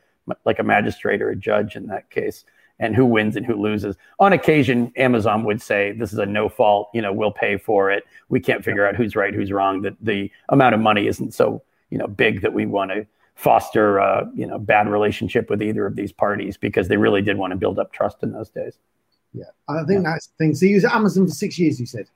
like 0.44 0.58
a 0.58 0.64
magistrate 0.64 1.22
or 1.22 1.30
a 1.30 1.36
judge 1.36 1.76
in 1.76 1.86
that 1.86 2.10
case 2.10 2.44
and 2.80 2.96
who 2.96 3.06
wins 3.06 3.36
and 3.36 3.46
who 3.46 3.54
loses. 3.54 3.94
On 4.18 4.32
occasion, 4.32 4.92
Amazon 4.96 5.44
would 5.44 5.62
say, 5.62 5.92
"This 5.92 6.12
is 6.12 6.18
a 6.18 6.26
no 6.26 6.48
fault. 6.48 6.90
You 6.92 7.00
know, 7.00 7.12
we'll 7.12 7.30
pay 7.30 7.56
for 7.56 7.88
it. 7.88 8.02
We 8.28 8.40
can't 8.40 8.64
figure 8.64 8.84
out 8.88 8.96
who's 8.96 9.14
right, 9.14 9.32
who's 9.32 9.52
wrong. 9.52 9.82
That 9.82 9.94
the 10.00 10.32
amount 10.48 10.74
of 10.74 10.80
money 10.80 11.06
isn't 11.06 11.32
so 11.32 11.62
you 11.90 11.98
know 11.98 12.08
big 12.08 12.40
that 12.40 12.52
we 12.52 12.66
want 12.66 12.90
to 12.90 13.06
foster 13.36 13.98
a 13.98 14.28
you 14.34 14.48
know 14.48 14.58
bad 14.58 14.88
relationship 14.88 15.48
with 15.48 15.62
either 15.62 15.86
of 15.86 15.94
these 15.94 16.10
parties 16.10 16.56
because 16.56 16.88
they 16.88 16.96
really 16.96 17.22
did 17.22 17.38
want 17.38 17.52
to 17.52 17.56
build 17.56 17.78
up 17.78 17.92
trust 17.92 18.24
in 18.24 18.32
those 18.32 18.50
days." 18.50 18.80
Yeah, 19.32 19.44
I 19.68 19.84
think 19.84 20.02
yeah. 20.02 20.12
that's 20.12 20.26
the 20.28 20.32
thing. 20.38 20.54
So 20.54 20.66
you 20.66 20.76
was 20.76 20.84
at 20.84 20.92
Amazon 20.92 21.26
for 21.26 21.32
six 21.32 21.58
years, 21.58 21.78
you 21.78 21.86
said. 21.86 22.06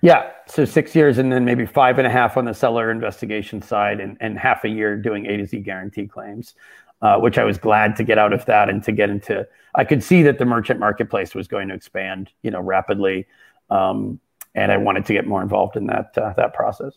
Yeah, 0.00 0.30
so 0.46 0.64
six 0.64 0.94
years 0.94 1.18
and 1.18 1.30
then 1.30 1.44
maybe 1.44 1.66
five 1.66 1.98
and 1.98 2.06
a 2.06 2.10
half 2.10 2.36
on 2.36 2.46
the 2.46 2.54
seller 2.54 2.90
investigation 2.90 3.60
side, 3.60 4.00
and, 4.00 4.16
and 4.20 4.38
half 4.38 4.64
a 4.64 4.68
year 4.68 4.96
doing 4.96 5.26
A 5.26 5.36
to 5.36 5.46
Z 5.46 5.58
guarantee 5.60 6.06
claims 6.06 6.54
uh, 7.02 7.18
which 7.18 7.38
I 7.38 7.44
was 7.44 7.58
glad 7.58 7.96
to 7.96 8.04
get 8.04 8.18
out 8.18 8.32
of 8.32 8.44
that 8.46 8.68
and 8.68 8.82
to 8.84 8.92
get 8.92 9.10
into. 9.10 9.46
I 9.74 9.84
could 9.84 10.02
see 10.02 10.22
that 10.22 10.38
the 10.38 10.44
merchant 10.44 10.80
marketplace 10.80 11.34
was 11.34 11.48
going 11.48 11.68
to 11.68 11.74
expand, 11.74 12.30
you 12.42 12.50
know, 12.50 12.60
rapidly, 12.60 13.26
um, 13.70 14.20
and 14.54 14.72
I 14.72 14.76
wanted 14.76 15.06
to 15.06 15.12
get 15.12 15.26
more 15.26 15.42
involved 15.42 15.76
in 15.76 15.86
that 15.86 16.16
uh, 16.18 16.34
that 16.36 16.54
process. 16.54 16.94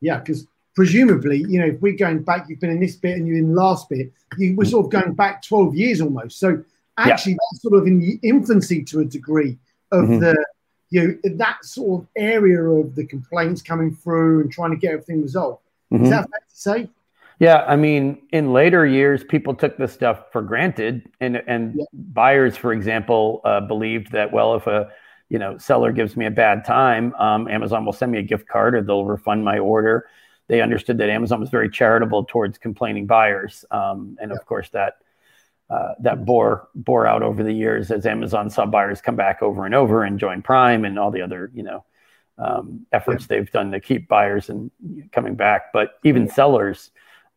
Yeah, 0.00 0.18
because 0.18 0.46
presumably, 0.74 1.38
you 1.48 1.58
know, 1.58 1.66
if 1.66 1.80
we're 1.80 1.96
going 1.96 2.22
back, 2.22 2.48
you've 2.48 2.60
been 2.60 2.70
in 2.70 2.80
this 2.80 2.96
bit 2.96 3.16
and 3.16 3.26
you're 3.26 3.38
in 3.38 3.54
the 3.54 3.60
last 3.60 3.88
bit, 3.88 4.12
you 4.38 4.56
were 4.56 4.64
sort 4.64 4.86
of 4.86 4.92
going 4.92 5.14
back 5.14 5.42
12 5.42 5.74
years 5.74 6.00
almost. 6.00 6.38
So 6.38 6.64
actually, 6.98 7.32
yeah. 7.32 7.38
that's 7.50 7.62
sort 7.62 7.74
of 7.74 7.86
in 7.86 8.00
the 8.00 8.18
infancy 8.22 8.82
to 8.84 9.00
a 9.00 9.04
degree 9.04 9.58
of 9.90 10.04
mm-hmm. 10.04 10.18
the 10.18 10.44
you 10.90 11.08
know 11.22 11.36
that 11.36 11.64
sort 11.64 12.02
of 12.02 12.08
area 12.16 12.62
of 12.62 12.94
the 12.94 13.06
complaints 13.06 13.62
coming 13.62 13.94
through 13.94 14.42
and 14.42 14.52
trying 14.52 14.70
to 14.70 14.76
get 14.76 14.92
everything 14.92 15.22
resolved. 15.22 15.62
Mm-hmm. 15.92 16.04
Is 16.04 16.10
that 16.10 16.28
fair 16.30 16.40
to 16.40 16.56
say? 16.56 16.90
Yeah, 17.38 17.64
I 17.66 17.76
mean, 17.76 18.22
in 18.32 18.52
later 18.52 18.86
years, 18.86 19.24
people 19.24 19.54
took 19.54 19.76
this 19.76 19.92
stuff 19.92 20.30
for 20.30 20.42
granted, 20.42 21.08
and 21.20 21.42
and 21.46 21.74
yeah. 21.76 21.84
buyers, 21.92 22.56
for 22.56 22.72
example, 22.72 23.40
uh, 23.44 23.60
believed 23.60 24.12
that 24.12 24.32
well, 24.32 24.54
if 24.54 24.66
a 24.66 24.90
you 25.28 25.38
know 25.38 25.56
seller 25.58 25.92
gives 25.92 26.16
me 26.16 26.26
a 26.26 26.30
bad 26.30 26.64
time, 26.64 27.14
um, 27.14 27.48
Amazon 27.48 27.84
will 27.84 27.92
send 27.92 28.12
me 28.12 28.18
a 28.18 28.22
gift 28.22 28.46
card 28.46 28.74
or 28.74 28.82
they'll 28.82 29.06
refund 29.06 29.44
my 29.44 29.58
order. 29.58 30.06
They 30.48 30.60
understood 30.60 30.98
that 30.98 31.08
Amazon 31.08 31.40
was 31.40 31.48
very 31.48 31.70
charitable 31.70 32.26
towards 32.26 32.58
complaining 32.58 33.06
buyers, 33.06 33.64
um, 33.70 34.16
and 34.20 34.30
yeah. 34.30 34.36
of 34.36 34.44
course 34.46 34.68
that 34.70 34.98
uh, 35.70 35.94
that 36.00 36.24
bore 36.24 36.68
bore 36.74 37.06
out 37.06 37.22
over 37.22 37.42
the 37.42 37.52
years 37.52 37.90
as 37.90 38.06
Amazon 38.06 38.50
saw 38.50 38.66
buyers 38.66 39.00
come 39.00 39.16
back 39.16 39.42
over 39.42 39.64
and 39.64 39.74
over 39.74 40.04
and 40.04 40.18
join 40.18 40.42
Prime 40.42 40.84
and 40.84 40.98
all 40.98 41.10
the 41.10 41.22
other 41.22 41.50
you 41.54 41.62
know 41.62 41.84
um, 42.38 42.86
efforts 42.92 43.22
yeah. 43.24 43.36
they've 43.36 43.50
done 43.50 43.70
to 43.70 43.80
keep 43.80 44.08
buyers 44.08 44.48
and 44.48 44.70
coming 45.12 45.34
back. 45.34 45.72
But 45.72 45.98
even 46.04 46.28
sellers 46.28 46.90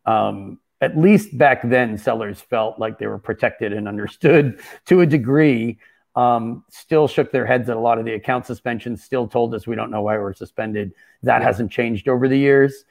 um, 0.06 0.58
at 0.80 0.96
least 0.96 1.36
back 1.36 1.62
then, 1.68 1.96
sellers 1.96 2.40
felt 2.40 2.78
like 2.78 2.98
they 2.98 3.06
were 3.06 3.18
protected 3.18 3.72
and 3.72 3.88
understood 3.88 4.60
to 4.86 5.00
a 5.00 5.06
degree. 5.06 5.78
Um, 6.14 6.64
still 6.70 7.08
shook 7.08 7.30
their 7.30 7.44
heads 7.44 7.68
at 7.68 7.76
a 7.76 7.80
lot 7.80 7.98
of 7.98 8.06
the 8.06 8.14
account 8.14 8.46
suspensions, 8.46 9.04
still 9.04 9.26
told 9.26 9.54
us 9.54 9.66
we 9.66 9.76
don't 9.76 9.90
know 9.90 10.00
why 10.02 10.16
we're 10.16 10.32
suspended. 10.32 10.92
That 11.22 11.42
hasn't 11.42 11.70
changed 11.70 12.08
over 12.08 12.26
the 12.26 12.38
years. 12.38 12.84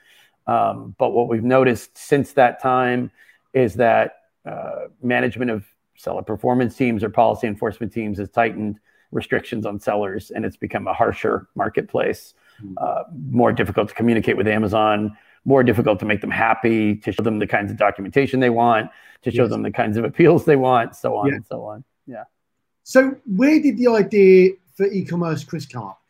Um, 0.46 0.96
but 1.00 1.10
what 1.10 1.28
we've 1.28 1.44
noticed 1.44 1.98
since 1.98 2.34
that 2.34 2.62
time 2.62 3.12
is 3.54 3.76
that 3.76 4.25
uh, 4.46 4.88
management 5.02 5.52
of 5.52 5.66
seller 5.98 6.22
performance 6.22 6.76
teams 6.76 7.04
or 7.04 7.10
policy 7.10 7.48
enforcement 7.48 7.92
teams 7.92 8.18
has 8.18 8.30
tightened 8.30 8.80
restrictions 9.12 9.66
on 9.66 9.80
sellers 9.80 10.32
and 10.32 10.44
it's 10.44 10.58
become 10.58 10.88
a 10.88 10.94
harsher 10.94 11.48
marketplace, 11.56 12.34
hmm. 12.60 12.74
uh, 12.78 13.04
more 13.30 13.52
difficult 13.52 13.90
to 13.90 13.96
communicate 13.96 14.36
with 14.36 14.48
Amazon 14.48 15.16
more 15.46 15.64
difficult 15.64 16.00
to 16.00 16.06
make 16.06 16.22
them 16.22 16.32
happy, 16.32 16.96
to 16.96 17.12
show 17.12 17.24
them 17.24 17.40
the 17.40 17.48
kinds 17.48 17.72
of 17.72 17.78
documentation 17.78 18.40
they 18.40 18.50
want, 18.50 18.90
to 19.22 19.32
show 19.32 19.44
yes. 19.44 19.52
them 19.52 19.62
the 19.62 19.72
kinds 19.72 19.96
of 19.96 20.04
appeals 20.04 20.46
they 20.46 20.56
want, 20.56 20.96
so 20.96 21.16
on 21.16 21.28
yeah. 21.28 21.36
and 21.36 21.46
so 21.46 21.64
on. 21.64 21.84
Yeah. 22.08 22.24
So 22.84 23.16
where 23.26 23.62
did 23.62 23.78
the 23.78 23.88
idea 23.88 24.52
for 24.76 24.88
e-commerce 24.88 25.44
Chris 25.44 25.66
come 25.66 25.84
up? 25.84 26.02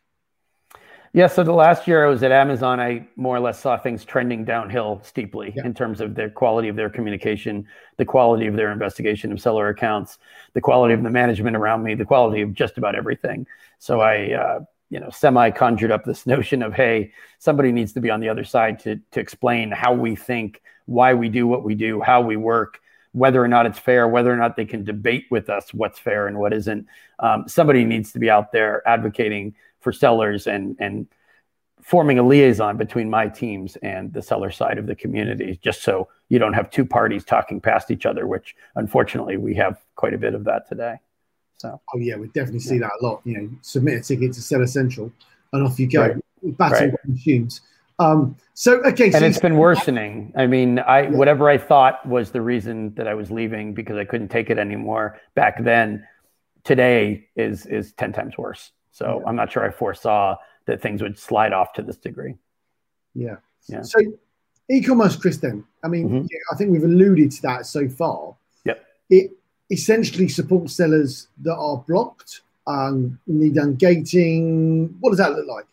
Yeah, 1.16 1.28
so 1.28 1.46
the 1.46 1.54
last 1.54 1.88
year 1.88 2.06
I 2.06 2.10
was 2.10 2.24
at 2.24 2.34
Amazon, 2.34 2.82
I 2.82 3.08
more 3.16 3.38
or 3.38 3.40
less 3.40 3.58
saw 3.58 3.78
things 3.78 4.04
trending 4.04 4.44
downhill 4.44 5.00
steeply 5.02 5.54
yeah. 5.56 5.66
in 5.66 5.74
terms 5.74 6.02
of 6.02 6.14
the 6.14 6.30
quality 6.30 6.68
of 6.68 6.76
their 6.76 6.90
communication, 6.90 7.66
the 7.96 8.04
quality 8.04 8.48
of 8.48 8.58
their 8.58 8.70
investigation 8.70 9.32
of 9.32 9.40
seller 9.40 9.70
accounts, 9.70 10.18
the 10.56 10.60
quality 10.60 10.94
of 10.94 11.04
the 11.04 11.10
management 11.10 11.56
around 11.56 11.84
me, 11.84 11.96
the 11.96 12.04
quality 12.04 12.42
of 12.42 12.54
just 12.54 12.78
about 12.78 12.96
everything. 12.96 13.48
So 13.80 14.02
I 14.02 14.34
uh, 14.34 14.60
you 14.90 15.00
know 15.00 15.10
semi 15.10 15.52
conjured 15.52 15.90
up 15.90 16.04
this 16.04 16.26
notion 16.36 16.62
of 16.62 16.74
hey 16.74 17.14
somebody 17.40 17.72
needs 17.72 17.94
to 17.94 18.02
be 18.02 18.10
on 18.10 18.20
the 18.20 18.28
other 18.28 18.44
side 18.44 18.80
to 18.80 19.00
to 19.12 19.22
explain 19.22 19.72
how 19.72 19.94
we 19.94 20.18
think 20.18 20.62
why 20.86 21.14
we 21.14 21.30
do 21.30 21.48
what 21.48 21.64
we 21.64 21.76
do 21.76 22.02
how 22.02 22.20
we 22.20 22.36
work 22.36 22.82
whether 23.14 23.42
or 23.42 23.48
not 23.48 23.66
it's 23.66 23.80
fair 23.80 24.06
whether 24.06 24.34
or 24.34 24.36
not 24.36 24.58
they 24.58 24.66
can 24.66 24.84
debate 24.84 25.28
with 25.32 25.50
us 25.50 25.74
what's 25.74 25.98
fair 25.98 26.28
and 26.28 26.38
what 26.38 26.52
isn't 26.52 26.86
um, 27.20 27.48
somebody 27.48 27.86
needs 27.86 28.12
to 28.12 28.20
be 28.20 28.30
out 28.30 28.52
there 28.52 28.86
advocating 28.86 29.56
for 29.86 29.94
sellers 29.94 30.48
and 30.48 30.76
and 30.80 31.08
forming 31.82 32.18
a 32.18 32.24
liaison 32.24 32.76
between 32.78 33.10
my 33.10 33.28
teams 33.28 33.78
and 33.84 34.12
the 34.12 34.22
seller 34.22 34.50
side 34.50 34.78
of 34.78 34.88
the 34.88 34.96
community 34.96 35.60
just 35.62 35.84
so 35.84 36.08
you 36.30 36.40
don't 36.40 36.54
have 36.54 36.70
two 36.72 36.86
parties 36.86 37.24
talking 37.24 37.62
past 37.62 37.92
each 37.92 38.06
other 38.06 38.26
which 38.28 38.56
unfortunately 38.76 39.38
we 39.38 39.54
have 39.54 39.78
quite 39.96 40.14
a 40.14 40.18
bit 40.18 40.34
of 40.34 40.44
that 40.44 40.68
today 40.68 40.96
so. 41.58 41.82
Oh 41.94 41.98
yeah, 41.98 42.16
we 42.16 42.28
definitely 42.28 42.60
see 42.60 42.78
that 42.80 42.92
a 43.02 43.06
lot. 43.06 43.22
You 43.24 43.42
know, 43.42 43.50
submit 43.62 43.96
a 43.96 44.02
ticket 44.02 44.34
to 44.34 44.42
Seller 44.42 44.68
Central, 44.68 45.12
and 45.54 45.66
off 45.66 45.80
you 45.80 45.88
go. 45.88 46.02
Right. 46.02 46.58
Battle 46.58 46.90
right. 46.90 46.94
machines. 47.08 47.62
Um, 47.98 48.36
so 48.54 48.84
okay, 48.84 49.12
and 49.12 49.24
it's 49.24 49.40
been 49.40 49.58
worsening. 49.58 50.34
I 50.36 50.48
mean, 50.48 50.80
I 50.80 51.04
yeah. 51.04 51.10
whatever 51.10 51.50
I 51.50 51.58
thought 51.58 52.06
was 52.06 52.32
the 52.32 52.42
reason 52.42 52.94
that 52.96 53.08
I 53.08 53.14
was 53.14 53.32
leaving 53.32 53.74
because 53.74 53.98
I 53.98 54.06
couldn't 54.06 54.28
take 54.28 54.50
it 54.50 54.60
anymore 54.60 55.20
back 55.34 55.64
then. 55.64 56.06
Today 56.64 57.30
is 57.36 57.66
is 57.66 57.94
ten 57.94 58.12
times 58.12 58.38
worse. 58.38 58.72
So 58.96 59.20
yeah. 59.20 59.28
I'm 59.28 59.36
not 59.36 59.52
sure 59.52 59.66
I 59.66 59.72
foresaw 59.72 60.38
that 60.68 60.82
things 60.82 61.02
would 61.02 61.20
slide 61.20 61.52
off 61.52 61.74
to 61.74 61.82
this 61.82 61.98
degree. 61.98 62.36
Yeah. 63.14 63.36
Yeah. 63.68 63.82
So 63.82 64.00
e-commerce, 64.72 65.18
Chris. 65.18 65.36
Then 65.36 65.66
I 65.84 65.90
mean, 65.90 66.08
mm-hmm. 66.08 66.28
yeah, 66.32 66.40
I 66.54 66.56
think 66.56 66.72
we've 66.72 66.84
alluded 66.84 67.30
to 67.32 67.42
that 67.42 67.66
so 67.66 67.90
far. 67.90 68.36
Yep. 68.64 68.86
It 69.10 69.32
essentially 69.70 70.30
supports 70.30 70.78
sellers 70.78 71.28
that 71.42 71.56
are 71.56 71.84
blocked, 71.86 72.42
um, 72.68 73.20
need 73.28 73.56
ungating. 73.56 74.94
What 75.02 75.10
does 75.10 75.20
that 75.20 75.34
look 75.34 75.46
like? 75.46 75.66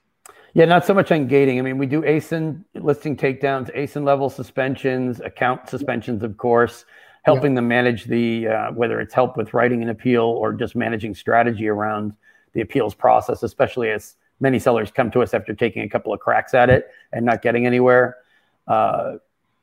Yeah, 0.55 0.65
not 0.65 0.85
so 0.85 0.93
much 0.93 1.11
ungating. 1.11 1.61
I 1.61 1.63
mean, 1.63 1.79
we 1.79 1.87
do 1.87 2.03
ASIN 2.03 2.65
listing 2.75 3.17
takedowns, 3.17 3.75
ASIN 3.77 4.05
level 4.05 4.31
suspensions, 4.31 5.21
account 5.21 5.69
suspensions, 5.69 6.25
of 6.25 6.37
course, 6.37 6.87
helping 7.23 7.53
yeah. 7.53 7.57
them 7.57 7.69
manage 7.69 8.07
the 8.07 8.49
uh, 8.49 8.73
whether 8.73 9.01
it's 9.01 9.15
help 9.15 9.37
with 9.37 9.55
writing 9.55 9.81
an 9.81 9.91
appeal 9.91 10.25
or 10.25 10.53
just 10.53 10.75
managing 10.75 11.15
strategy 11.15 11.69
around 11.69 12.15
the 12.53 12.61
appeals 12.61 12.95
process, 12.95 13.43
especially 13.43 13.91
as 13.91 14.17
many 14.41 14.59
sellers 14.59 14.91
come 14.91 15.11
to 15.11 15.23
us 15.23 15.35
after 15.35 15.55
taking 15.55 15.83
a 15.83 15.89
couple 15.89 16.13
of 16.13 16.21
cracks 16.21 16.55
at 16.55 16.69
it 16.69 16.89
and 17.13 17.25
not 17.25 17.43
getting 17.43 17.67
anywhere. 17.67 18.17
Uh, 18.67 19.15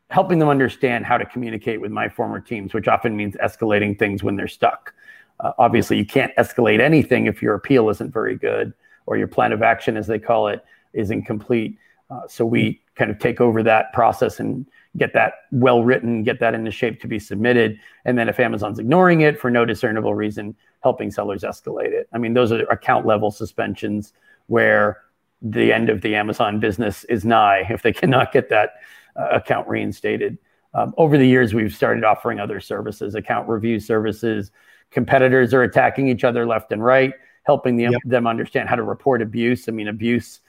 helping 0.10 0.40
them 0.40 0.50
understand 0.50 1.06
how 1.06 1.18
to 1.18 1.26
communicate 1.26 1.80
with 1.80 1.92
my 1.92 2.10
former 2.10 2.40
teams, 2.40 2.74
which 2.74 2.88
often 2.88 3.16
means 3.16 3.36
escalating 3.36 3.98
things 3.98 4.24
when 4.24 4.36
they're 4.36 4.48
stuck. 4.48 4.94
Uh, 5.40 5.52
obviously, 5.60 5.98
you 5.98 6.06
can't 6.06 6.36
escalate 6.36 6.80
anything 6.80 7.28
if 7.28 7.42
your 7.42 7.54
appeal 7.54 7.90
isn't 7.90 8.12
very 8.12 8.36
good 8.36 8.74
or 9.06 9.18
your 9.18 9.28
plan 9.28 9.52
of 9.52 9.62
action, 9.62 9.96
as 9.96 10.08
they 10.08 10.20
call 10.20 10.48
it, 10.48 10.64
is 10.94 11.12
incomplete. 11.12 11.78
Uh, 12.10 12.28
so 12.28 12.46
we 12.46 12.82
kind 12.96 13.12
of 13.12 13.20
take 13.20 13.40
over 13.40 13.62
that 13.62 13.94
process 13.94 14.40
and 14.40 14.66
get 14.98 15.14
that 15.14 15.34
well 15.52 15.84
written, 15.84 16.24
get 16.24 16.40
that 16.40 16.56
into 16.56 16.72
shape 16.72 17.00
to 17.00 17.08
be 17.08 17.20
submitted. 17.20 17.80
And 18.06 18.18
then 18.18 18.28
if 18.28 18.40
Amazon's 18.40 18.80
ignoring 18.80 19.22
it 19.22 19.40
for 19.40 19.52
no 19.52 19.64
discernible 19.64 20.16
reason, 20.16 20.56
helping 20.82 21.12
sellers 21.12 21.44
escalate 21.44 21.92
it. 21.92 22.08
I 22.14 22.18
mean, 22.18 22.34
those 22.34 22.52
are 22.52 22.62
account 22.64 23.06
level 23.06 23.32
suspensions 23.32 24.14
where 24.48 25.02
the 25.42 25.72
end 25.72 25.90
of 25.90 26.02
the 26.02 26.16
Amazon 26.16 26.60
business 26.60 27.04
is 27.06 27.26
nigh 27.26 27.66
if 27.70 27.82
they 27.82 27.94
cannot 27.94 28.32
get 28.32 28.50
that 28.50 28.72
uh, 29.16 29.30
account 29.32 29.68
reinstated. 29.68 30.38
Um, 30.74 30.94
over 30.98 31.18
the 31.18 31.26
years, 31.26 31.54
we've 31.54 31.74
started 31.74 32.04
offering 32.04 32.40
other 32.40 32.60
services, 32.60 33.16
account 33.16 33.50
review 33.50 33.80
services. 33.80 34.52
Competitors 34.92 35.54
are 35.54 35.64
attacking 35.64 36.08
each 36.08 36.24
other 36.24 36.46
left 36.46 36.72
and 36.72 36.84
right, 36.84 37.14
helping 37.44 37.76
them, 37.78 37.94
yep. 37.94 38.02
them 38.06 38.28
understand 38.28 38.70
how 38.70 38.76
to 38.76 38.84
report 38.84 39.22
abuse. 39.22 39.68
I 39.68 39.72
mean, 39.72 39.88
abuse, 39.88 40.42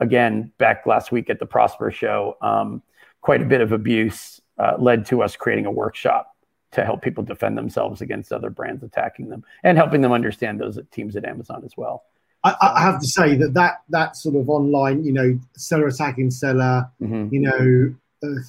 again, 0.00 0.52
back 0.58 0.86
last 0.86 1.12
week 1.12 1.30
at 1.30 1.38
the 1.38 1.46
Prosper 1.46 1.90
Show, 1.90 2.36
um, 2.42 2.82
quite 3.22 3.40
a 3.40 3.46
bit 3.46 3.62
of 3.62 3.72
abuse 3.72 4.40
uh, 4.58 4.74
led 4.78 5.06
to 5.06 5.22
us 5.22 5.34
creating 5.34 5.64
a 5.64 5.70
workshop 5.70 6.33
to 6.74 6.84
help 6.84 7.02
people 7.02 7.24
defend 7.24 7.56
themselves 7.56 8.00
against 8.00 8.32
other 8.32 8.50
brands 8.50 8.82
attacking 8.82 9.28
them 9.28 9.44
and 9.62 9.78
helping 9.78 10.00
them 10.00 10.12
understand 10.12 10.60
those 10.60 10.78
teams 10.90 11.16
at 11.16 11.24
Amazon 11.24 11.62
as 11.64 11.76
well. 11.76 12.04
I, 12.42 12.54
I, 12.60 12.82
have 12.82 13.00
to 13.00 13.06
say 13.06 13.36
that 13.36 13.54
that 13.54 13.82
that 13.88 14.16
sort 14.16 14.36
of 14.36 14.50
online, 14.50 15.02
you 15.02 15.12
know, 15.12 15.38
seller 15.56 15.86
attacking 15.86 16.30
seller, 16.30 16.90
mm-hmm. 17.00 17.32
you 17.32 17.40
know, 17.40 17.94
uh, 18.22 18.40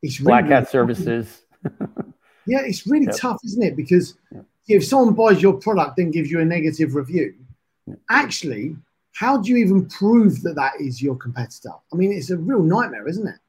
it's 0.00 0.20
really, 0.20 0.42
black 0.42 0.46
hat 0.46 0.70
services. 0.70 1.42
yeah, 2.46 2.60
it's 2.62 2.86
really 2.86 3.06
yep. 3.06 3.16
tough, 3.16 3.40
isn't 3.44 3.62
it? 3.62 3.74
Because 3.74 4.14
yep. 4.30 4.44
if 4.68 4.84
someone 4.84 5.14
buys 5.14 5.42
your 5.42 5.54
product 5.54 5.98
and 5.98 6.12
gives 6.12 6.30
you 6.30 6.38
a 6.38 6.44
negative 6.44 6.94
review, 6.94 7.34
yep. 7.86 7.98
actually, 8.10 8.76
how 9.12 9.38
do 9.38 9.50
you 9.50 9.56
even 9.56 9.88
prove 9.88 10.42
that 10.42 10.54
that 10.54 10.74
is 10.78 11.02
your 11.02 11.16
competitor? 11.16 11.72
I 11.92 11.96
mean, 11.96 12.12
it's 12.12 12.30
a 12.30 12.36
real 12.36 12.62
nightmare, 12.62 13.08
isn't 13.08 13.26
it? 13.26 13.40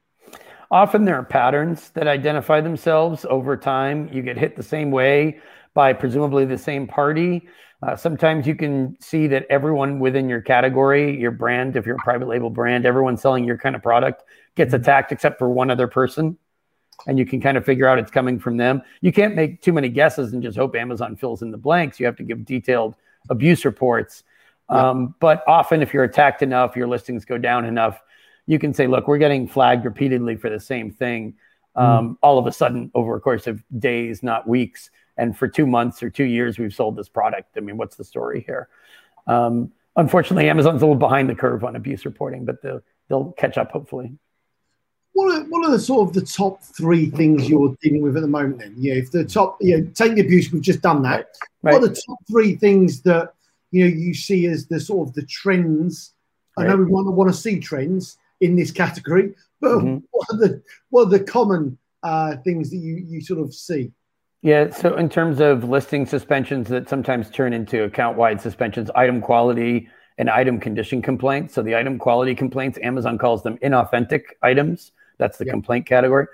Often 0.71 1.05
there 1.05 1.15
are 1.15 1.23
patterns 1.23 1.89
that 1.91 2.07
identify 2.07 2.61
themselves 2.61 3.25
over 3.29 3.55
time. 3.55 4.09
You 4.11 4.21
get 4.21 4.37
hit 4.37 4.55
the 4.55 4.63
same 4.63 4.91
way 4.91 5.39
by 5.73 5.93
presumably 5.93 6.45
the 6.45 6.57
same 6.57 6.87
party. 6.87 7.47
Uh, 7.83 7.95
sometimes 7.95 8.47
you 8.47 8.55
can 8.55 8.97
see 8.99 9.27
that 9.27 9.45
everyone 9.49 9.99
within 9.99 10.27
your 10.27 10.41
category, 10.41 11.19
your 11.19 11.31
brand, 11.31 11.75
if 11.75 11.85
you're 11.85 11.97
a 11.97 12.03
private 12.03 12.27
label 12.27 12.49
brand, 12.49 12.85
everyone 12.85 13.17
selling 13.17 13.43
your 13.43 13.57
kind 13.57 13.75
of 13.75 13.83
product 13.83 14.23
gets 14.55 14.73
mm-hmm. 14.73 14.81
attacked 14.81 15.11
except 15.11 15.37
for 15.37 15.49
one 15.49 15.69
other 15.69 15.87
person. 15.87 16.37
And 17.07 17.19
you 17.19 17.25
can 17.25 17.41
kind 17.41 17.57
of 17.57 17.65
figure 17.65 17.87
out 17.87 17.99
it's 17.99 18.09
coming 18.09 18.39
from 18.39 18.57
them. 18.57 18.81
You 19.01 19.11
can't 19.11 19.35
make 19.35 19.61
too 19.61 19.73
many 19.73 19.89
guesses 19.89 20.33
and 20.33 20.41
just 20.41 20.57
hope 20.57 20.75
Amazon 20.75 21.15
fills 21.15 21.41
in 21.41 21.51
the 21.51 21.57
blanks. 21.57 21.99
You 21.99 22.05
have 22.05 22.15
to 22.15 22.23
give 22.23 22.45
detailed 22.45 22.95
abuse 23.29 23.65
reports. 23.65 24.23
Um, 24.69 25.13
but 25.19 25.43
often, 25.47 25.81
if 25.83 25.93
you're 25.93 26.05
attacked 26.05 26.41
enough, 26.41 26.75
your 26.75 26.87
listings 26.87 27.25
go 27.25 27.37
down 27.37 27.65
enough, 27.65 28.01
you 28.47 28.59
can 28.59 28.73
say, 28.73 28.87
look, 28.87 29.07
we're 29.07 29.17
getting 29.17 29.47
flagged 29.47 29.85
repeatedly 29.85 30.35
for 30.35 30.49
the 30.49 30.59
same 30.59 30.91
thing. 30.91 31.33
Mm-hmm. 31.75 31.81
Um, 31.81 32.09
mm. 32.09 32.17
All 32.21 32.37
of 32.37 32.47
a 32.47 32.51
sudden, 32.51 32.91
over 32.93 33.15
a 33.15 33.19
course 33.19 33.47
of 33.47 33.63
days, 33.79 34.23
not 34.23 34.47
weeks, 34.47 34.89
and 35.17 35.37
for 35.37 35.47
two 35.47 35.65
months 35.65 36.03
or 36.03 36.09
two 36.09 36.25
years, 36.25 36.59
we've 36.59 36.73
sold 36.73 36.95
this 36.95 37.09
product. 37.09 37.57
I 37.57 37.61
mean, 37.61 37.77
what's 37.77 37.95
the 37.95 38.03
story 38.03 38.43
here? 38.45 38.69
Um, 39.27 39.71
unfortunately, 39.95 40.49
Amazon's 40.49 40.81
a 40.81 40.85
little 40.85 40.99
behind 40.99 41.29
the 41.29 41.35
curve 41.35 41.63
on 41.63 41.75
abuse 41.75 42.05
reporting, 42.05 42.45
but 42.45 42.61
they'll, 42.61 42.81
they'll 43.07 43.31
catch 43.33 43.57
up 43.57 43.71
hopefully. 43.71 44.13
What 45.13 45.33
are, 45.33 45.43
what 45.45 45.65
are 45.65 45.71
the 45.71 45.79
sort 45.79 46.09
of 46.09 46.13
the 46.13 46.21
top 46.21 46.61
three 46.61 47.09
things 47.09 47.49
you're 47.49 47.73
dealing 47.81 48.01
with 48.01 48.17
at 48.17 48.21
the 48.21 48.27
moment? 48.27 48.59
Then, 48.59 48.75
yeah, 48.77 48.95
if 48.95 49.11
the 49.11 49.23
top, 49.23 49.57
yeah, 49.61 49.77
take 49.93 50.15
the 50.15 50.21
abuse, 50.21 50.51
we've 50.51 50.61
just 50.61 50.81
done 50.81 51.01
that. 51.03 51.27
Right. 51.63 51.73
What 51.73 51.83
are 51.83 51.87
the 51.87 52.01
top 52.05 52.17
three 52.29 52.57
things 52.57 53.01
that 53.03 53.33
you 53.71 53.85
know 53.85 53.95
you 53.95 54.13
see 54.13 54.45
as 54.47 54.67
the 54.67 54.77
sort 54.77 55.07
of 55.07 55.15
the 55.15 55.25
trends? 55.25 56.13
I 56.57 56.67
know 56.67 56.75
we 56.75 56.85
want 56.85 57.07
to 57.07 57.11
want 57.11 57.29
to 57.29 57.37
see 57.37 57.61
trends, 57.61 58.17
in 58.41 58.55
this 58.55 58.71
category, 58.71 59.33
but 59.61 59.77
mm-hmm. 59.77 59.97
what 60.11 60.27
are 60.31 60.37
the 60.37 60.61
what 60.89 61.07
are 61.07 61.17
the 61.17 61.23
common 61.23 61.77
uh, 62.03 62.37
things 62.43 62.69
that 62.69 62.77
you 62.77 62.95
you 62.95 63.21
sort 63.21 63.39
of 63.39 63.53
see? 63.53 63.91
Yeah, 64.41 64.69
so 64.69 64.95
in 64.95 65.09
terms 65.09 65.39
of 65.39 65.63
listing 65.63 66.05
suspensions 66.05 66.67
that 66.67 66.87
sometimes 66.87 67.31
turn 67.31 67.51
into 67.51 67.83
account 67.83 68.15
wide 68.15 68.39
suspensions, 68.39 68.91
item 68.93 69.19
quality 69.19 69.89
and 70.17 70.29
item 70.29 70.59
condition 70.59 71.01
complaints. 71.01 71.55
So 71.55 71.63
the 71.63 71.75
item 71.75 71.97
quality 71.97 72.35
complaints, 72.35 72.77
Amazon 72.81 73.17
calls 73.17 73.43
them 73.43 73.57
inauthentic 73.57 74.23
items. 74.41 74.91
That's 75.17 75.37
the 75.37 75.45
complaint 75.45 75.87
category. 75.87 76.27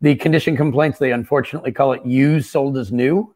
The 0.00 0.14
condition 0.14 0.56
complaints, 0.56 0.98
they 0.98 1.10
unfortunately 1.10 1.72
call 1.72 1.92
it 1.92 2.04
used, 2.06 2.50
sold 2.50 2.76
as 2.76 2.92
new. 2.92 3.34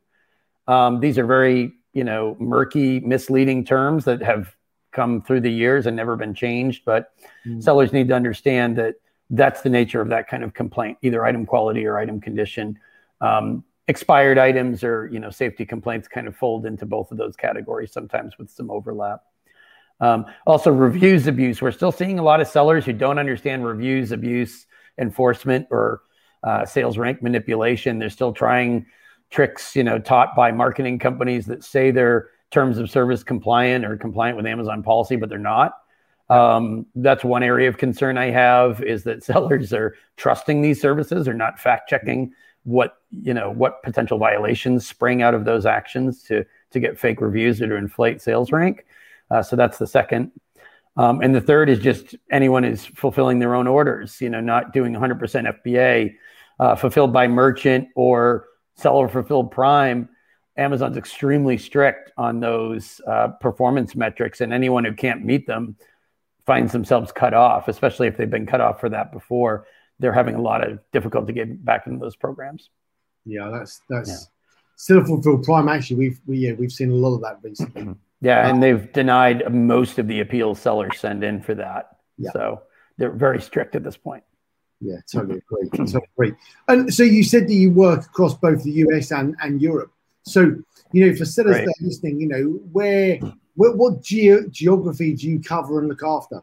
Um, 0.69 1.01
these 1.01 1.19
are 1.19 1.27
very, 1.27 1.73
you 1.93 2.05
know, 2.05 2.37
murky, 2.39 3.01
misleading 3.01 3.65
terms 3.65 4.05
that 4.05 4.23
have 4.23 4.55
come 4.93 5.23
through 5.23 5.41
the 5.41 5.51
years 5.51 5.87
and 5.87 5.97
never 5.97 6.17
been 6.17 6.35
changed. 6.35 6.85
But 6.85 7.13
mm. 7.47 7.63
sellers 7.63 7.93
need 7.93 8.09
to 8.09 8.15
understand 8.15 8.77
that 8.79 8.97
that's 9.31 9.63
the 9.63 9.71
nature 9.71 10.01
of 10.01 10.09
that 10.09 10.29
kind 10.29 10.43
of 10.43 10.55
complaint, 10.55 10.99
either 11.03 11.25
item 11.25 11.47
quality 11.47 11.87
or 11.87 11.99
item 11.99 12.21
condition. 12.21 12.79
Um, 13.21 13.65
expired 13.89 14.39
items 14.39 14.85
or 14.85 15.09
you 15.13 15.19
know 15.19 15.31
safety 15.31 15.67
complaints 15.67 16.07
kind 16.07 16.29
of 16.29 16.37
fold 16.37 16.65
into 16.65 16.87
both 16.87 17.11
of 17.11 17.19
those 17.19 17.35
categories 17.35 17.93
sometimes 17.93 18.39
with 18.39 18.51
some 18.51 18.71
overlap. 18.71 19.23
Um, 20.01 20.27
also, 20.47 20.71
reviews 20.71 21.27
abuse. 21.27 21.61
We're 21.61 21.73
still 21.73 21.93
seeing 21.93 22.19
a 22.19 22.23
lot 22.23 22.41
of 22.41 22.49
sellers 22.49 22.87
who 22.87 22.93
don't 22.93 23.19
understand 23.19 23.67
reviews 23.67 24.13
abuse 24.13 24.67
enforcement 24.99 25.67
or 25.71 26.03
uh, 26.43 26.65
sales 26.65 26.97
rank 26.97 27.23
manipulation. 27.23 27.99
They're 27.99 28.11
still 28.11 28.33
trying 28.33 28.87
tricks, 29.31 29.77
you 29.77 29.85
know, 29.85 29.99
taught 29.99 30.35
by 30.35 30.53
marketing 30.53 30.99
companies 30.99 31.47
that 31.47 31.63
say 31.63 31.91
they're 31.91 32.31
terms 32.51 32.79
of 32.79 32.91
service 32.91 33.23
compliant 33.23 33.85
or 33.85 33.97
compliant 33.97 34.37
with 34.37 34.47
Amazon 34.47 34.83
policy, 34.83 35.17
but 35.17 35.29
they're 35.29 35.39
not. 35.39 35.75
Um, 36.29 36.87
that's 36.95 37.25
one 37.25 37.43
area 37.43 37.69
of 37.69 37.77
concern 37.77 38.17
I 38.17 38.31
have 38.31 38.83
is 38.83 39.03
that 39.05 39.25
sellers 39.25 39.73
are 39.73 39.97
trusting 40.17 40.63
these 40.63 40.81
services 40.81 41.27
or 41.27 41.35
not 41.35 41.59
fact 41.59 41.89
checking 41.89 42.33
what 42.65 42.99
you 43.11 43.33
know 43.33 43.51
what 43.51 43.83
potential 43.83 44.19
violations 44.19 44.87
spring 44.87 45.23
out 45.23 45.33
of 45.35 45.47
those 45.47 45.65
actions 45.65 46.23
to 46.25 46.45
to 46.71 46.81
get 46.81 46.99
fake 46.99 47.21
reviews 47.21 47.61
or 47.61 47.69
to 47.69 47.75
inflate 47.75 48.21
sales 48.21 48.53
rank. 48.53 48.87
Uh, 49.31 49.43
so 49.43 49.57
that's 49.57 49.79
the 49.79 49.87
second. 49.87 50.31
Um, 50.97 51.21
and 51.21 51.35
the 51.35 51.41
third 51.41 51.69
is 51.69 51.79
just 51.79 52.15
anyone 52.31 52.65
is 52.65 52.85
fulfilling 52.85 53.39
their 53.39 53.55
own 53.55 53.67
orders, 53.67 54.21
you 54.21 54.29
know, 54.29 54.41
not 54.41 54.73
doing 54.73 54.93
100% 54.93 55.63
FBA, 55.65 56.15
uh, 56.59 56.75
fulfilled 56.75 57.13
by 57.13 57.29
merchant 57.29 57.89
or 57.95 58.47
seller 58.75 59.09
fulfilled 59.09 59.51
prime. 59.51 60.09
Amazon's 60.57 60.97
extremely 60.97 61.57
strict 61.59 62.13
on 62.17 62.41
those 62.41 63.01
uh, 63.07 63.29
performance 63.41 63.95
metrics, 63.95 64.41
and 64.41 64.53
anyone 64.53 64.85
who 64.85 64.93
can't 64.93 65.25
meet 65.25 65.47
them 65.47 65.77
finds 66.47 66.73
themselves 66.73 67.13
cut 67.13 67.35
off, 67.35 67.69
especially 67.69 68.09
if 68.09 68.17
they've 68.17 68.31
been 68.31 68.47
cut 68.47 68.61
off 68.61 68.81
for 68.81 68.89
that 68.89 69.13
before. 69.13 69.67
They're 69.99 70.13
having 70.13 70.35
a 70.35 70.41
lot 70.41 70.67
of 70.67 70.81
difficulty 70.93 71.33
getting 71.33 71.57
back 71.57 71.87
into 71.87 71.99
those 71.99 72.17
programs. 72.17 72.71
Yeah, 73.25 73.51
that's 73.53 73.81
that's 73.89 74.29
yeah. 74.89 75.05
fulfilled 75.05 75.45
prime. 75.45 75.69
Actually, 75.69 75.97
we've 75.97 76.21
we, 76.27 76.39
yeah, 76.39 76.53
we've 76.53 76.73
seen 76.73 76.91
a 76.91 76.95
lot 76.95 77.15
of 77.15 77.21
that 77.23 77.39
recently. 77.43 77.95
Yeah, 78.23 78.49
and 78.49 78.63
they've 78.63 78.93
denied 78.93 79.51
most 79.53 79.99
of 79.99 80.07
the 80.07 80.21
appeals 80.21 80.61
sellers 80.61 80.99
send 80.99 81.25
in 81.25 81.41
for 81.41 81.55
that. 81.55 81.97
Yeah. 82.19 82.33
So 82.33 82.63
they're 82.99 83.11
very 83.11 83.41
strict 83.41 83.75
at 83.77 83.83
this 83.83 83.97
point. 83.97 84.25
Yeah, 84.81 84.97
totally 85.11 85.39
agree. 85.39 85.69
totally 85.79 86.09
agree. 86.17 86.33
And 86.69 86.93
so 86.93 87.03
you 87.03 87.23
said 87.23 87.49
that 87.49 87.55
you 87.55 87.71
work 87.73 88.05
across 88.05 88.35
both 88.35 88.63
the 88.63 88.73
US 88.73 89.11
and, 89.11 89.37
and 89.41 89.61
Europe. 89.61 89.93
So, 90.23 90.57
you 90.93 91.07
know, 91.07 91.17
for 91.17 91.25
sellers 91.25 91.57
right. 91.57 91.65
that 91.65 91.75
are 91.81 91.87
listening, 91.87 92.21
you 92.21 92.29
know, 92.29 92.61
where, 92.73 93.19
where 93.55 93.73
what 93.73 94.03
ge- 94.03 94.51
geography 94.51 95.15
do 95.15 95.29
you 95.29 95.41
cover 95.41 95.79
and 95.79 95.89
look 95.89 96.03
after? 96.03 96.43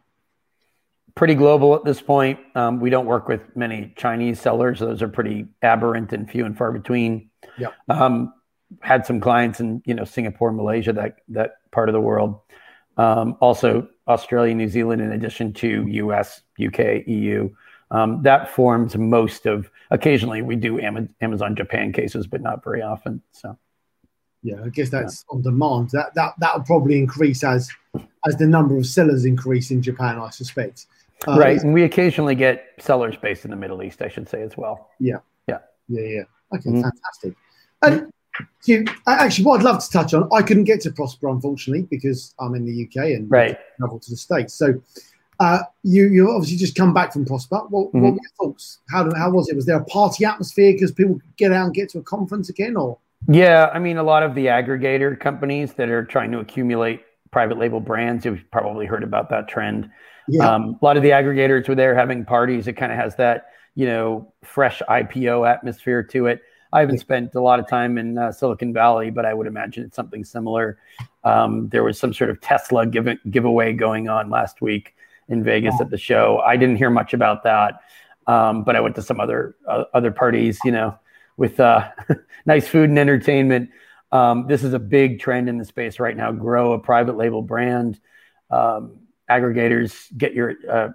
Pretty 1.14 1.34
global 1.34 1.74
at 1.74 1.84
this 1.84 2.00
point. 2.00 2.38
Um, 2.54 2.80
we 2.80 2.90
don't 2.90 3.06
work 3.06 3.28
with 3.28 3.40
many 3.56 3.92
Chinese 3.96 4.40
sellers. 4.40 4.80
Those 4.80 5.02
are 5.02 5.08
pretty 5.08 5.46
aberrant 5.62 6.12
and 6.12 6.30
few 6.30 6.44
and 6.44 6.56
far 6.56 6.70
between. 6.70 7.30
Yeah. 7.58 7.68
Um, 7.88 8.32
had 8.80 9.06
some 9.06 9.20
clients 9.20 9.60
in 9.60 9.82
you 9.84 9.94
know 9.94 10.04
Singapore, 10.04 10.52
Malaysia, 10.52 10.92
that 10.92 11.16
that 11.28 11.56
part 11.70 11.88
of 11.88 11.92
the 11.92 12.00
world. 12.00 12.38
Um, 12.96 13.36
also 13.40 13.88
Australia, 14.06 14.54
New 14.54 14.68
Zealand, 14.68 15.00
in 15.00 15.12
addition 15.12 15.52
to 15.54 15.86
US, 15.88 16.42
UK, 16.64 17.06
EU. 17.06 17.50
Um, 17.90 18.22
that 18.22 18.50
forms 18.50 18.96
most 18.96 19.46
of. 19.46 19.70
Occasionally, 19.90 20.42
we 20.42 20.56
do 20.56 20.78
Amazon 20.80 21.56
Japan 21.56 21.92
cases, 21.92 22.26
but 22.26 22.42
not 22.42 22.62
very 22.62 22.82
often. 22.82 23.22
So, 23.32 23.56
yeah, 24.42 24.62
I 24.64 24.68
guess 24.68 24.90
that's 24.90 25.24
yeah. 25.28 25.36
on 25.36 25.42
demand. 25.42 25.90
That 25.90 26.14
that 26.14 26.34
that 26.38 26.56
will 26.56 26.64
probably 26.64 26.98
increase 26.98 27.42
as 27.42 27.70
as 28.26 28.36
the 28.36 28.46
number 28.46 28.76
of 28.76 28.86
sellers 28.86 29.24
increase 29.24 29.70
in 29.70 29.82
Japan. 29.82 30.18
I 30.18 30.30
suspect. 30.30 30.86
Uh, 31.26 31.36
right, 31.36 31.60
and 31.60 31.74
we 31.74 31.82
occasionally 31.82 32.36
get 32.36 32.74
sellers 32.78 33.16
based 33.16 33.44
in 33.44 33.50
the 33.50 33.56
Middle 33.56 33.82
East, 33.82 34.02
I 34.02 34.08
should 34.08 34.28
say 34.28 34.42
as 34.42 34.56
well. 34.56 34.90
Yeah, 35.00 35.18
yeah, 35.48 35.58
yeah, 35.88 36.02
yeah. 36.02 36.22
Okay, 36.54 36.70
mm-hmm. 36.70 36.82
fantastic. 36.82 37.34
And 37.82 38.12
you, 38.66 38.84
actually, 39.08 39.44
what 39.44 39.58
I'd 39.58 39.64
love 39.64 39.82
to 39.82 39.90
touch 39.90 40.14
on, 40.14 40.28
I 40.32 40.42
couldn't 40.42 40.64
get 40.64 40.80
to 40.82 40.92
Prosper 40.92 41.28
unfortunately 41.28 41.88
because 41.90 42.34
I'm 42.38 42.54
in 42.54 42.64
the 42.64 42.84
UK 42.84 43.10
and 43.16 43.28
right. 43.28 43.58
travel 43.78 43.98
to 43.98 44.10
the 44.10 44.16
States. 44.16 44.54
So 44.54 44.80
uh, 45.40 45.60
you 45.82 46.06
you 46.06 46.30
obviously 46.30 46.56
just 46.56 46.76
come 46.76 46.94
back 46.94 47.12
from 47.12 47.24
Prosper. 47.24 47.58
What, 47.68 47.88
mm-hmm. 47.88 48.00
what 48.00 48.12
were 48.12 48.20
your 48.22 48.50
thoughts? 48.50 48.78
How 48.88 49.12
how 49.16 49.30
was 49.30 49.48
it? 49.48 49.56
Was 49.56 49.66
there 49.66 49.78
a 49.78 49.84
party 49.84 50.24
atmosphere 50.24 50.72
because 50.72 50.92
people 50.92 51.14
could 51.14 51.36
get 51.36 51.52
out 51.52 51.66
and 51.66 51.74
get 51.74 51.88
to 51.90 51.98
a 51.98 52.02
conference 52.02 52.48
again, 52.48 52.76
or? 52.76 52.98
Yeah, 53.26 53.70
I 53.72 53.78
mean, 53.78 53.96
a 53.96 54.02
lot 54.02 54.22
of 54.22 54.34
the 54.34 54.46
aggregator 54.46 55.18
companies 55.18 55.72
that 55.74 55.88
are 55.88 56.04
trying 56.04 56.30
to 56.32 56.38
accumulate 56.38 57.02
private 57.30 57.58
label 57.58 57.80
brands, 57.80 58.24
you've 58.24 58.44
probably 58.50 58.86
heard 58.86 59.02
about 59.02 59.28
that 59.30 59.48
trend. 59.48 59.90
Yeah. 60.28 60.48
Um, 60.48 60.78
a 60.80 60.84
lot 60.84 60.96
of 60.96 61.02
the 61.02 61.10
aggregators 61.10 61.68
were 61.68 61.74
there 61.74 61.94
having 61.94 62.24
parties. 62.24 62.68
It 62.68 62.74
kind 62.74 62.92
of 62.92 62.98
has 62.98 63.16
that 63.16 63.46
you 63.74 63.86
know 63.86 64.32
fresh 64.44 64.82
IPO 64.88 65.48
atmosphere 65.48 66.02
to 66.02 66.26
it. 66.26 66.42
I 66.72 66.80
haven't 66.80 66.98
spent 66.98 67.34
a 67.34 67.40
lot 67.40 67.60
of 67.60 67.68
time 67.68 67.96
in 67.96 68.18
uh, 68.18 68.30
Silicon 68.30 68.74
Valley, 68.74 69.10
but 69.10 69.24
I 69.24 69.32
would 69.32 69.46
imagine 69.46 69.84
it's 69.84 69.96
something 69.96 70.22
similar. 70.22 70.78
Um, 71.24 71.68
there 71.70 71.82
was 71.82 71.98
some 71.98 72.12
sort 72.12 72.28
of 72.28 72.40
Tesla 72.42 72.86
give- 72.86 73.18
giveaway 73.30 73.72
going 73.72 74.08
on 74.08 74.28
last 74.28 74.60
week 74.60 74.94
in 75.28 75.42
Vegas 75.42 75.80
at 75.80 75.90
the 75.90 75.96
show. 75.96 76.42
I 76.44 76.56
didn't 76.56 76.76
hear 76.76 76.90
much 76.90 77.14
about 77.14 77.42
that, 77.44 77.80
um, 78.26 78.64
but 78.64 78.76
I 78.76 78.80
went 78.80 78.96
to 78.96 79.02
some 79.02 79.18
other 79.18 79.56
uh, 79.66 79.84
other 79.94 80.10
parties, 80.10 80.58
you 80.64 80.72
know, 80.72 80.98
with 81.38 81.58
uh, 81.58 81.88
nice 82.46 82.68
food 82.68 82.90
and 82.90 82.98
entertainment. 82.98 83.70
Um, 84.12 84.46
this 84.46 84.62
is 84.62 84.74
a 84.74 84.78
big 84.78 85.20
trend 85.20 85.48
in 85.48 85.56
the 85.56 85.64
space 85.64 85.98
right 85.98 86.16
now. 86.16 86.32
Grow 86.32 86.72
a 86.72 86.78
private 86.78 87.16
label 87.16 87.40
brand. 87.40 87.98
Um, 88.50 88.98
aggregators 89.30 90.06
get 90.16 90.34
your 90.34 90.54
uh, 90.70 90.88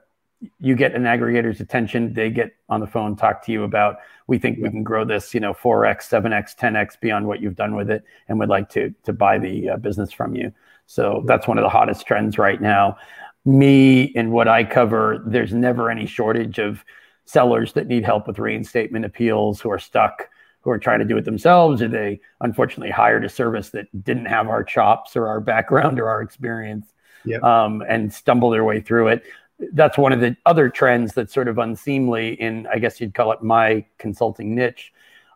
you 0.60 0.76
get 0.76 0.94
an 0.94 1.04
aggregator's 1.04 1.62
attention. 1.62 2.14
They 2.14 2.30
get 2.30 2.54
on 2.68 2.82
the 2.82 2.88
phone, 2.88 3.16
talk 3.16 3.46
to 3.46 3.52
you 3.52 3.64
about 3.64 3.98
we 4.28 4.38
think 4.38 4.60
we 4.62 4.70
can 4.70 4.84
grow 4.84 5.06
this, 5.06 5.34
you 5.34 5.40
know, 5.40 5.54
4x, 5.54 6.10
7x, 6.10 6.58
10x 6.58 7.00
beyond 7.00 7.28
what 7.28 7.42
you've 7.42 7.56
done 7.56 7.76
with 7.76 7.90
it, 7.90 8.04
and 8.28 8.40
would 8.40 8.50
like 8.50 8.70
to 8.70 8.94
to 9.04 9.14
buy 9.14 9.38
the 9.38 9.70
uh, 9.70 9.78
business 9.78 10.12
from 10.12 10.36
you. 10.36 10.52
So 10.86 11.24
that's 11.26 11.48
one 11.48 11.58
of 11.58 11.64
the 11.64 11.70
hottest 11.70 12.06
trends 12.06 12.38
right 12.38 12.62
now. 12.62 12.98
Me 13.46 14.14
and 14.16 14.32
what 14.32 14.48
I 14.48 14.64
cover, 14.64 15.24
there's 15.26 15.54
never 15.54 15.90
any 15.90 16.06
shortage 16.06 16.60
of 16.60 16.84
sellers 17.26 17.74
that 17.74 17.88
need 17.88 18.04
help 18.04 18.28
with 18.28 18.40
reinstatement 18.40 19.06
appeals 19.06 19.62
who 19.62 19.72
are 19.72 19.80
stuck, 19.80 20.30
who 20.64 20.72
are 20.72 20.80
trying 20.80 21.00
to 21.00 21.06
do 21.06 21.18
it 21.18 21.26
themselves, 21.26 21.82
or 21.82 21.88
they 21.88 22.20
unfortunately 22.42 22.92
hired 22.92 23.24
a 23.24 23.30
service 23.30 23.70
that 23.70 23.88
didn't 24.04 24.26
have 24.26 24.48
our 24.48 24.64
chops 24.64 25.16
or 25.16 25.28
our 25.28 25.40
background 25.40 26.00
or 26.00 26.10
our 26.10 26.22
experience. 26.22 26.88
Yep. 27.26 27.42
Um, 27.42 27.82
and 27.88 28.14
stumble 28.14 28.50
their 28.50 28.66
way 28.66 28.82
through 28.82 29.08
it 29.08 29.24
that's 29.72 29.98
one 29.98 30.12
of 30.12 30.20
the 30.20 30.36
other 30.46 30.70
trends 30.70 31.14
that's 31.14 31.34
sort 31.34 31.48
of 31.48 31.58
unseemly 31.58 32.34
in, 32.42 32.68
I 32.68 32.80
guess 32.80 33.00
you'd 33.00 33.14
call 33.14 33.32
it 33.32 33.42
my 33.42 33.86
consulting 33.98 34.56
niche. 34.56 34.92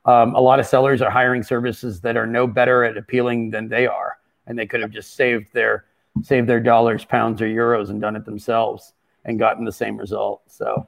Um, 0.05 0.35
a 0.35 0.41
lot 0.41 0.59
of 0.59 0.65
sellers 0.65 1.01
are 1.01 1.09
hiring 1.11 1.43
services 1.43 2.01
that 2.01 2.17
are 2.17 2.27
no 2.27 2.47
better 2.47 2.83
at 2.83 2.97
appealing 2.97 3.51
than 3.51 3.67
they 3.67 3.87
are, 3.87 4.17
and 4.45 4.57
they 4.57 4.65
could 4.65 4.81
have 4.81 4.91
just 4.91 5.15
saved 5.15 5.53
their 5.53 5.85
saved 6.23 6.47
their 6.47 6.59
dollars, 6.59 7.05
pounds, 7.05 7.41
or 7.41 7.45
euros 7.45 7.89
and 7.89 8.01
done 8.01 8.15
it 8.15 8.25
themselves 8.25 8.93
and 9.25 9.37
gotten 9.37 9.65
the 9.65 9.71
same 9.71 9.97
result. 9.97 10.41
So 10.47 10.87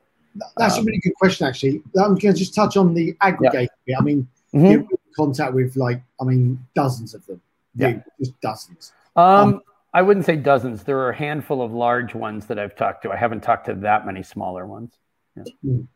that's 0.58 0.76
um, 0.76 0.82
a 0.82 0.86
really 0.86 1.00
good 1.00 1.16
question, 1.16 1.48
actually. 1.48 1.82
I'm 1.98 2.16
going 2.16 2.34
to 2.34 2.34
just 2.34 2.56
touch 2.56 2.78
on 2.78 2.94
the 2.94 3.14
aggregator. 3.22 3.68
Yeah. 3.86 3.98
I 4.00 4.02
mean, 4.02 4.28
mm-hmm. 4.54 4.66
you're 4.66 4.80
in 4.82 4.88
contact 5.16 5.54
with 5.54 5.76
like, 5.76 6.02
I 6.20 6.24
mean, 6.24 6.66
dozens 6.76 7.14
of 7.14 7.26
them. 7.26 7.42
Yeah, 7.76 8.00
just 8.20 8.40
dozens. 8.42 8.92
Um, 9.16 9.26
um, 9.26 9.62
I 9.94 10.02
wouldn't 10.02 10.26
say 10.26 10.36
dozens. 10.36 10.84
There 10.84 11.00
are 11.00 11.12
a 11.12 11.16
handful 11.16 11.62
of 11.62 11.72
large 11.72 12.14
ones 12.14 12.46
that 12.48 12.60
I've 12.60 12.76
talked 12.76 13.04
to. 13.04 13.12
I 13.12 13.16
haven't 13.16 13.42
talked 13.42 13.66
to 13.68 13.76
that 13.76 14.06
many 14.06 14.24
smaller 14.24 14.66
ones. 14.66 14.92
Yeah. 15.36 15.44
Mm. 15.66 15.88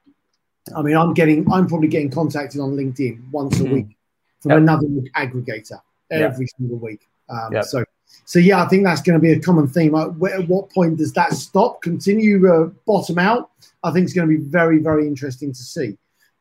I 0.76 0.82
mean, 0.82 0.96
I'm 0.96 1.14
getting, 1.14 1.52
I'm 1.52 1.68
probably 1.68 1.90
getting 1.90 2.10
contacted 2.10 2.62
on 2.62 2.78
LinkedIn 2.78 3.32
once 3.32 3.60
a 3.60 3.64
mm. 3.64 3.74
week 3.74 3.98
from 4.40 4.52
yep. 4.52 4.60
another 4.60 4.88
aggregator 5.16 5.82
every 6.10 6.46
yep. 6.46 6.50
single 6.58 6.78
week. 6.78 7.02
Um, 7.30 7.54
yep. 7.54 7.66
So, 7.66 7.84
so 8.26 8.40
yeah, 8.40 8.64
I 8.64 8.68
think 8.68 8.84
that's 8.84 9.02
going 9.02 9.20
to 9.20 9.22
be 9.22 9.32
a 9.32 9.40
common 9.40 9.68
theme. 9.68 9.96
At 9.96 10.14
what 10.16 10.70
point 10.70 10.98
does 10.98 11.14
that 11.14 11.34
stop? 11.34 11.82
Continue 11.82 12.48
uh, 12.52 12.70
bottom 12.86 13.20
out? 13.20 13.52
I 13.84 13.92
think 13.92 14.06
it's 14.06 14.14
going 14.14 14.28
to 14.28 14.38
be 14.38 14.44
very, 14.44 14.80
very 14.80 15.08
interesting 15.08 15.52
to 15.52 15.60
see. 15.60 15.98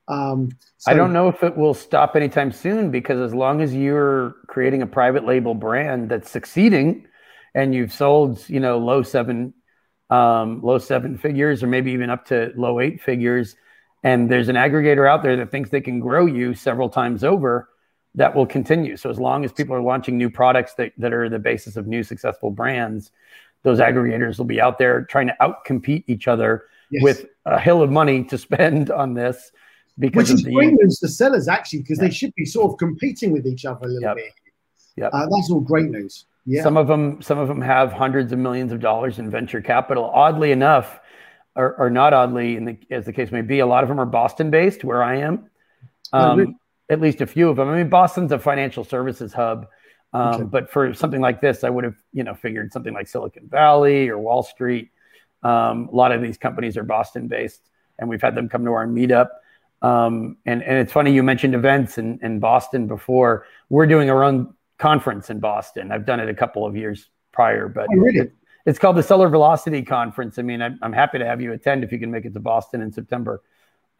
Um, 0.08 0.50
so, 0.78 0.90
I 0.90 0.94
don't 0.94 1.12
know 1.12 1.28
if 1.28 1.42
it 1.42 1.56
will 1.56 1.74
stop 1.74 2.16
anytime 2.16 2.52
soon 2.52 2.90
because 2.90 3.20
as 3.20 3.34
long 3.34 3.60
as 3.60 3.74
you're 3.74 4.36
creating 4.48 4.82
a 4.82 4.86
private 4.86 5.24
label 5.24 5.54
brand 5.54 6.10
that's 6.10 6.30
succeeding, 6.30 7.06
and 7.54 7.74
you've 7.74 7.92
sold, 7.92 8.48
you 8.48 8.60
know, 8.60 8.78
low 8.78 9.02
seven 9.02 9.54
um, 10.10 10.60
low 10.62 10.78
seven 10.78 11.16
figures, 11.16 11.62
or 11.62 11.66
maybe 11.66 11.92
even 11.92 12.10
up 12.10 12.26
to 12.26 12.52
low 12.56 12.80
eight 12.80 13.00
figures. 13.00 13.56
And 14.02 14.30
there's 14.30 14.48
an 14.48 14.56
aggregator 14.56 15.08
out 15.08 15.22
there 15.22 15.36
that 15.36 15.50
thinks 15.50 15.70
they 15.70 15.80
can 15.80 16.00
grow 16.00 16.26
you 16.26 16.54
several 16.54 16.88
times 16.88 17.24
over 17.24 17.68
that 18.14 18.34
will 18.34 18.46
continue. 18.46 18.96
So 18.96 19.10
as 19.10 19.18
long 19.18 19.44
as 19.44 19.52
people 19.52 19.74
are 19.74 19.80
launching 19.80 20.18
new 20.18 20.30
products 20.30 20.74
that, 20.74 20.92
that 20.98 21.12
are 21.12 21.28
the 21.28 21.38
basis 21.38 21.76
of 21.76 21.86
new 21.86 22.02
successful 22.02 22.50
brands, 22.50 23.10
those 23.62 23.78
aggregators 23.78 24.38
will 24.38 24.44
be 24.44 24.60
out 24.60 24.78
there 24.78 25.04
trying 25.04 25.28
to 25.28 25.36
outcompete 25.40 26.04
each 26.06 26.28
other 26.28 26.64
yes. 26.90 27.02
with 27.02 27.26
a 27.46 27.58
hill 27.58 27.82
of 27.82 27.90
money 27.90 28.24
to 28.24 28.36
spend 28.36 28.90
on 28.90 29.14
this. 29.14 29.52
Because 29.98 30.30
Which 30.30 30.38
is 30.38 30.42
the, 30.44 30.52
great 30.52 30.72
news 30.72 30.98
for 30.98 31.08
sellers, 31.08 31.48
actually, 31.48 31.80
because 31.80 31.98
yeah. 31.98 32.04
they 32.04 32.10
should 32.10 32.34
be 32.34 32.44
sort 32.44 32.72
of 32.72 32.78
competing 32.78 33.30
with 33.30 33.46
each 33.46 33.64
other 33.64 33.86
a 33.86 33.88
little 33.88 34.02
yep. 34.02 34.16
bit. 34.16 34.32
Yeah, 34.96 35.06
uh, 35.08 35.26
that's 35.30 35.50
all 35.50 35.60
great 35.60 35.90
news. 35.90 36.26
Yeah. 36.44 36.62
Some 36.62 36.76
of 36.76 36.88
them, 36.88 37.22
some 37.22 37.38
of 37.38 37.48
them 37.48 37.60
have 37.60 37.92
hundreds 37.92 38.32
of 38.32 38.38
millions 38.38 38.72
of 38.72 38.80
dollars 38.80 39.18
in 39.18 39.30
venture 39.30 39.60
capital. 39.60 40.04
Oddly 40.04 40.50
enough, 40.50 41.00
or, 41.54 41.74
or 41.76 41.90
not 41.90 42.12
oddly, 42.12 42.58
the, 42.58 42.78
as 42.90 43.04
the 43.04 43.12
case 43.12 43.30
may 43.30 43.42
be, 43.42 43.60
a 43.60 43.66
lot 43.66 43.84
of 43.84 43.88
them 43.88 44.00
are 44.00 44.06
Boston-based, 44.06 44.82
where 44.82 45.02
I 45.02 45.16
am. 45.16 45.50
Um, 46.12 46.40
oh, 46.40 46.54
at 46.92 47.00
least 47.00 47.20
a 47.20 47.26
few 47.26 47.48
of 47.48 47.56
them. 47.56 47.68
I 47.68 47.76
mean, 47.76 47.88
Boston's 47.88 48.32
a 48.32 48.38
financial 48.38 48.84
services 48.84 49.32
hub, 49.32 49.66
um, 50.12 50.34
okay. 50.34 50.44
but 50.44 50.70
for 50.70 50.92
something 50.92 51.20
like 51.20 51.40
this, 51.40 51.64
I 51.64 51.70
would 51.70 51.84
have 51.84 51.96
you 52.12 52.22
know 52.22 52.34
figured 52.34 52.72
something 52.72 52.92
like 52.92 53.08
Silicon 53.08 53.48
Valley 53.48 54.08
or 54.08 54.18
Wall 54.18 54.42
Street. 54.42 54.90
Um, 55.42 55.88
a 55.92 55.96
lot 55.96 56.12
of 56.12 56.22
these 56.22 56.36
companies 56.36 56.76
are 56.76 56.84
Boston-based, 56.84 57.70
and 57.98 58.08
we've 58.08 58.22
had 58.22 58.34
them 58.34 58.48
come 58.48 58.64
to 58.64 58.72
our 58.72 58.86
meetup. 58.86 59.28
Um, 59.80 60.36
and 60.46 60.62
and 60.62 60.78
it's 60.78 60.92
funny 60.92 61.12
you 61.12 61.22
mentioned 61.22 61.54
events 61.54 61.98
in, 61.98 62.20
in 62.22 62.38
Boston 62.38 62.86
before. 62.86 63.46
We're 63.70 63.86
doing 63.86 64.10
our 64.10 64.22
own 64.22 64.54
conference 64.78 65.30
in 65.30 65.40
Boston. 65.40 65.90
I've 65.90 66.04
done 66.04 66.20
it 66.20 66.28
a 66.28 66.34
couple 66.34 66.66
of 66.66 66.76
years 66.76 67.08
prior, 67.32 67.68
but 67.68 67.88
oh, 67.90 67.96
really? 67.96 68.18
it, 68.18 68.32
it's 68.66 68.78
called 68.78 68.96
the 68.96 69.02
Seller 69.02 69.28
Velocity 69.28 69.82
Conference. 69.82 70.38
I 70.38 70.42
mean, 70.42 70.62
I'm, 70.62 70.78
I'm, 70.82 70.92
happy 70.92 71.18
to 71.18 71.26
have 71.26 71.40
you 71.40 71.52
attend 71.52 71.82
if 71.82 71.90
you 71.90 71.98
can 71.98 72.10
make 72.10 72.24
it 72.24 72.34
to 72.34 72.40
Boston 72.40 72.80
in 72.80 72.92
September. 72.92 73.42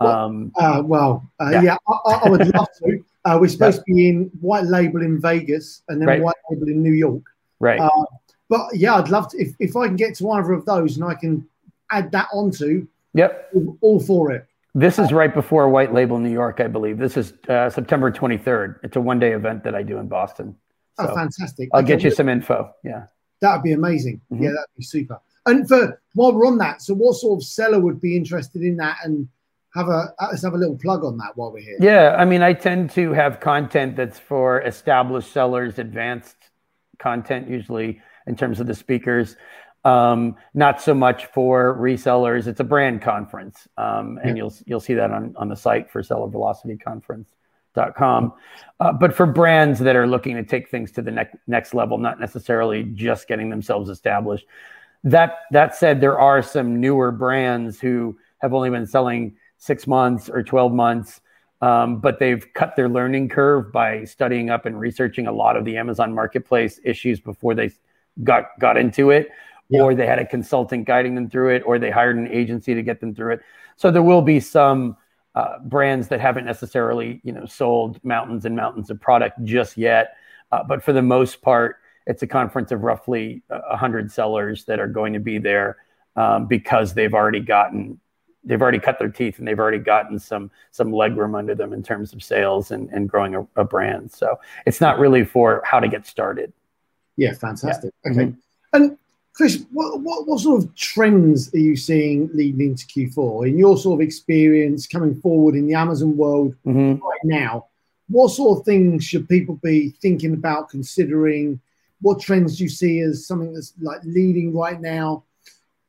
Um, 0.07 0.53
uh, 0.57 0.83
well, 0.85 1.31
uh, 1.41 1.51
yeah, 1.51 1.63
yeah 1.63 1.77
I, 1.89 2.13
I, 2.25 2.29
would 2.29 2.55
love 2.55 2.69
to. 2.79 3.05
Uh, 3.25 3.39
we're 3.41 3.47
supposed 3.47 3.79
to 3.79 3.85
be 3.85 4.09
in 4.09 4.25
White 4.41 4.65
Label 4.65 5.01
in 5.01 5.21
Vegas 5.21 5.85
and 5.89 6.01
then 6.01 6.09
right. 6.09 6.21
White 6.21 6.35
Label 6.51 6.67
in 6.67 6.83
New 6.83 6.91
York. 6.91 7.23
Right. 7.61 7.79
Uh, 7.79 8.05
but 8.49 8.75
yeah, 8.75 8.97
I'd 8.97 9.11
love 9.11 9.29
to 9.31 9.39
if, 9.39 9.55
if 9.61 9.77
I 9.77 9.87
can 9.87 9.95
get 9.95 10.17
to 10.17 10.29
either 10.33 10.53
of 10.53 10.65
those 10.67 10.97
and 10.97 11.05
I 11.05 11.15
can 11.15 11.49
add 11.93 12.11
that 12.11 12.27
onto. 12.33 12.85
Yep. 13.15 13.53
All 13.81 14.01
for 14.01 14.33
it. 14.33 14.49
This 14.75 14.99
is 14.99 15.13
right 15.13 15.33
before 15.33 15.69
White 15.69 15.93
Label 15.93 16.19
New 16.19 16.33
York, 16.33 16.59
I 16.59 16.67
believe. 16.67 16.99
This 16.99 17.17
is 17.17 17.35
uh, 17.49 17.71
September 17.71 18.11
23rd. 18.11 18.81
It's 18.83 18.97
a 18.97 19.01
one 19.01 19.19
day 19.19 19.33
event 19.33 19.63
that 19.65 19.75
I 19.75 19.83
do 19.83 19.99
in 19.99 20.09
Boston. 20.09 20.57
Oh, 20.99 21.07
so 21.07 21.13
oh, 21.13 21.15
fantastic! 21.15 21.69
I'll 21.73 21.81
okay. 21.81 21.89
get 21.89 22.03
you 22.03 22.11
some 22.11 22.29
info. 22.29 22.75
Yeah, 22.83 23.07
that 23.41 23.55
would 23.55 23.63
be 23.63 23.73
amazing. 23.73 24.21
Mm-hmm. 24.33 24.45
Yeah, 24.45 24.51
that'd 24.51 24.67
be 24.77 24.83
super. 24.83 25.21
And 25.47 25.69
for 25.69 26.01
while 26.15 26.33
we're 26.33 26.47
on 26.47 26.59
that, 26.59 26.81
so 26.83 26.95
what 26.95 27.17
sort 27.17 27.39
of 27.39 27.45
seller 27.45 27.81
would 27.81 28.01
be 28.01 28.17
interested 28.17 28.63
in 28.63 28.77
that 28.79 28.99
and 29.05 29.29
have 29.75 29.89
a 29.89 30.15
let's 30.21 30.43
have 30.43 30.55
a 30.55 30.59
little 30.59 30.77
plug 30.77 31.05
on 31.05 31.17
that 31.19 31.37
while 31.37 31.53
we're 31.53 31.61
here. 31.61 31.77
Yeah, 31.81 32.15
I 32.19 32.25
mean, 32.25 32.43
I 32.43 32.53
tend 32.53 32.91
to 32.91 33.13
have 33.13 33.41
content 33.41 33.97
that's 33.97 34.19
for 34.19 34.61
established 34.63 35.33
sellers, 35.33 35.79
advanced 35.79 36.37
content 36.99 37.49
usually 37.49 38.01
in 38.27 38.37
terms 38.37 38.61
of 38.61 38.67
the 38.67 38.75
speakers. 38.75 39.37
Um, 39.85 40.37
not 40.55 40.81
so 40.81 40.95
much 40.95 41.27
for 41.27 41.77
resellers. 41.77 42.47
It's 42.47 42.61
a 42.61 42.65
brand 42.65 43.03
conference, 43.03 43.67
um, 43.77 44.19
and 44.23 44.37
yeah. 44.37 44.43
you'll 44.43 44.55
you'll 44.67 44.81
see 44.81 44.95
that 44.95 45.11
on 45.11 45.35
on 45.37 45.49
the 45.49 45.57
site 45.57 45.91
for 45.91 46.03
Seller 46.03 46.29
Velocity 46.29 46.77
Conference. 46.77 47.35
Com. 47.97 48.35
Uh, 48.81 48.93
but 48.93 49.15
for 49.15 49.25
brands 49.25 49.79
that 49.79 49.97
are 49.97 50.07
looking 50.07 50.37
to 50.37 50.43
take 50.43 50.69
things 50.69 50.93
to 50.93 51.01
the 51.01 51.11
ne- 51.11 51.39
next 51.47 51.73
level, 51.73 51.97
not 51.97 52.21
necessarily 52.21 52.85
just 52.85 53.27
getting 53.27 53.49
themselves 53.49 53.89
established. 53.89 54.45
That 55.05 55.39
that 55.53 55.75
said, 55.75 55.99
there 55.99 56.21
are 56.21 56.43
some 56.43 56.81
newer 56.81 57.11
brands 57.11 57.81
who 57.81 58.19
have 58.43 58.53
only 58.53 58.69
been 58.69 58.87
selling 58.87 59.37
six 59.63 59.87
months 59.87 60.29
or 60.29 60.43
twelve 60.43 60.73
months, 60.73 61.21
um, 61.61 62.01
but 62.01 62.19
they've 62.19 62.53
cut 62.55 62.75
their 62.75 62.89
learning 62.89 63.29
curve 63.29 63.73
by 63.73 64.05
studying 64.05 64.51
up 64.51 64.67
and 64.67 64.81
researching 64.81 65.29
a 65.29 65.33
lot 65.33 65.57
of 65.57 65.65
the 65.65 65.77
Amazon 65.77 66.13
Marketplace 66.13 66.81
issues 66.85 67.21
before 67.21 67.55
they 67.55 67.71
got 68.25 68.47
got 68.59 68.77
into 68.77 69.11
it, 69.11 69.29
yeah. 69.69 69.83
or 69.83 69.95
they 69.95 70.07
had 70.07 70.19
a 70.19 70.27
consultant 70.27 70.87
guiding 70.87 71.15
them 71.15 71.31
through 71.31 71.55
it, 71.55 71.63
or 71.65 71.79
they 71.79 71.91
hired 71.91 72.17
an 72.17 72.27
agency 72.29 72.75
to 72.75 72.83
get 72.83 73.01
them 73.01 73.15
through 73.15 73.35
it. 73.35 73.41
So 73.77 73.91
there 73.91 74.03
will 74.03 74.23
be 74.23 74.41
some 74.41 74.97
uh, 75.35 75.59
brands 75.61 76.09
that 76.09 76.21
haven't 76.21 76.45
necessarily 76.45 77.21
you 77.25 77.33
know 77.33 77.47
sold 77.47 78.03
mountains 78.05 78.45
and 78.45 78.55
mountains 78.55 78.91
of 78.91 79.01
product 79.01 79.43
just 79.45 79.79
yet 79.79 80.15
uh, 80.51 80.63
but 80.63 80.83
for 80.83 80.93
the 80.93 81.03
most 81.03 81.41
part 81.41 81.77
it's 82.07 82.23
a 82.23 82.27
conference 82.27 82.71
of 82.73 82.83
roughly 82.83 83.43
100 83.49 84.11
sellers 84.11 84.65
that 84.65 84.79
are 84.79 84.89
going 84.89 85.13
to 85.13 85.21
be 85.21 85.39
there 85.39 85.79
um, 86.17 86.47
because 86.47 86.93
they've 86.93 87.15
already 87.15 87.41
gotten 87.41 87.99
they've 88.45 88.61
already 88.61 88.79
cut 88.79 88.99
their 88.99 89.09
teeth 89.09 89.39
and 89.39 89.47
they've 89.47 89.59
already 89.59 89.79
gotten 89.79 90.19
some 90.19 90.51
some 90.71 90.91
legroom 90.91 91.37
under 91.37 91.55
them 91.55 91.73
in 91.73 91.83
terms 91.83 92.13
of 92.13 92.23
sales 92.23 92.71
and, 92.71 92.89
and 92.91 93.09
growing 93.09 93.35
a, 93.35 93.47
a 93.57 93.65
brand 93.65 94.11
so 94.11 94.39
it's 94.67 94.81
not 94.81 94.99
really 94.99 95.25
for 95.25 95.63
how 95.65 95.79
to 95.81 95.89
get 95.89 96.07
started 96.07 96.53
yeah 97.17 97.33
fantastic 97.33 97.93
yeah. 98.05 98.11
okay 98.11 98.27
mm-hmm. 98.27 98.37
and 98.75 98.99
Chris, 99.35 99.65
what, 99.73 100.01
what, 100.01 100.27
what 100.27 100.41
sort 100.41 100.63
of 100.63 100.75
trends 100.75 101.53
are 101.55 101.59
you 101.59 101.75
seeing 101.75 102.29
leading 102.35 102.61
into 102.61 102.87
Q4 102.87 103.49
in 103.49 103.59
your 103.59 103.79
sort 103.79 104.01
of 104.01 104.05
experience 104.05 104.87
coming 104.87 105.15
forward 105.15 105.55
in 105.55 105.67
the 105.67 105.75
Amazon 105.75 106.17
world 106.19 106.55
mm-hmm. 106.67 107.03
right 107.03 107.21
now? 107.25 107.67
What 108.09 108.29
sort 108.29 108.59
of 108.59 108.67
things 108.67 109.05
should 109.05 109.27
people 109.29 109.59
be 109.63 109.91
thinking 110.03 110.35
about, 110.35 110.69
considering? 110.69 111.61
What 112.03 112.21
trends 112.21 112.59
do 112.59 112.65
you 112.65 112.69
see 112.69 113.01
as 113.01 113.27
something 113.27 113.55
that's 113.55 113.73
like 113.81 114.01
leading 114.05 114.55
right 114.55 114.79
now? 114.79 115.25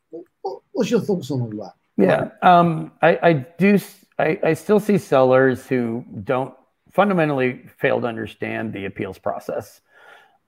What, 0.09 0.61
what's 0.71 0.89
your 0.89 1.01
thoughts 1.01 1.29
on 1.29 1.41
all 1.41 1.49
that? 1.49 1.73
Yeah, 1.97 2.29
um, 2.41 2.91
I, 3.01 3.19
I, 3.21 3.33
do. 3.33 3.79
I, 4.17 4.39
I 4.43 4.53
still 4.53 4.79
see 4.79 4.97
sellers 4.97 5.67
who 5.67 6.03
don't 6.23 6.53
fundamentally 6.91 7.65
fail 7.77 7.99
to 8.01 8.07
understand 8.07 8.73
the 8.73 8.85
appeals 8.85 9.17
process. 9.17 9.81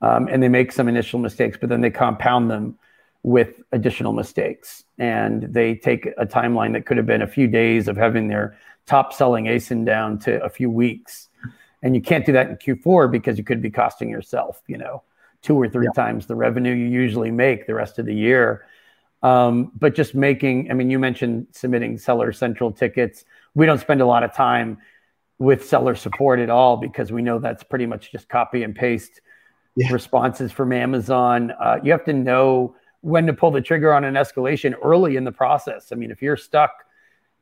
Um, 0.00 0.28
and 0.28 0.42
they 0.42 0.48
make 0.48 0.72
some 0.72 0.88
initial 0.88 1.18
mistakes, 1.18 1.56
but 1.58 1.68
then 1.68 1.80
they 1.80 1.90
compound 1.90 2.50
them 2.50 2.78
with 3.22 3.60
additional 3.72 4.12
mistakes. 4.12 4.84
And 4.98 5.42
they 5.42 5.74
take 5.74 6.06
a 6.18 6.26
timeline 6.26 6.72
that 6.74 6.86
could 6.86 6.96
have 6.96 7.06
been 7.06 7.22
a 7.22 7.26
few 7.26 7.48
days 7.48 7.88
of 7.88 7.96
having 7.96 8.28
their 8.28 8.56
top 8.86 9.12
selling 9.12 9.46
ASIN 9.46 9.84
down 9.84 10.18
to 10.20 10.42
a 10.42 10.48
few 10.48 10.70
weeks. 10.70 11.28
And 11.82 11.94
you 11.94 12.00
can't 12.00 12.24
do 12.24 12.32
that 12.32 12.48
in 12.48 12.56
Q4 12.56 13.10
because 13.10 13.38
you 13.38 13.44
could 13.44 13.60
be 13.60 13.70
costing 13.70 14.08
yourself, 14.08 14.62
you 14.66 14.78
know, 14.78 15.02
two 15.42 15.56
or 15.56 15.68
three 15.68 15.86
yeah. 15.86 16.02
times 16.02 16.26
the 16.26 16.34
revenue 16.36 16.72
you 16.72 16.86
usually 16.86 17.30
make 17.30 17.66
the 17.66 17.74
rest 17.74 17.98
of 17.98 18.06
the 18.06 18.14
year. 18.14 18.66
Um, 19.22 19.72
but 19.78 19.94
just 19.94 20.14
making, 20.14 20.70
I 20.70 20.74
mean, 20.74 20.90
you 20.90 20.98
mentioned 20.98 21.48
submitting 21.52 21.98
seller 21.98 22.32
central 22.32 22.70
tickets. 22.70 23.24
We 23.54 23.66
don't 23.66 23.80
spend 23.80 24.00
a 24.00 24.06
lot 24.06 24.22
of 24.22 24.34
time 24.34 24.78
with 25.38 25.66
seller 25.66 25.94
support 25.94 26.38
at 26.38 26.50
all 26.50 26.76
because 26.76 27.12
we 27.12 27.22
know 27.22 27.38
that's 27.38 27.62
pretty 27.62 27.86
much 27.86 28.12
just 28.12 28.28
copy 28.28 28.62
and 28.62 28.74
paste 28.74 29.20
yeah. 29.74 29.92
responses 29.92 30.52
from 30.52 30.72
Amazon. 30.72 31.52
Uh, 31.60 31.78
you 31.82 31.92
have 31.92 32.04
to 32.04 32.12
know 32.12 32.74
when 33.00 33.26
to 33.26 33.32
pull 33.32 33.50
the 33.50 33.60
trigger 33.60 33.92
on 33.92 34.04
an 34.04 34.14
escalation 34.14 34.74
early 34.82 35.16
in 35.16 35.24
the 35.24 35.32
process. 35.32 35.92
I 35.92 35.96
mean, 35.96 36.10
if 36.10 36.22
you're 36.22 36.36
stuck 36.36 36.72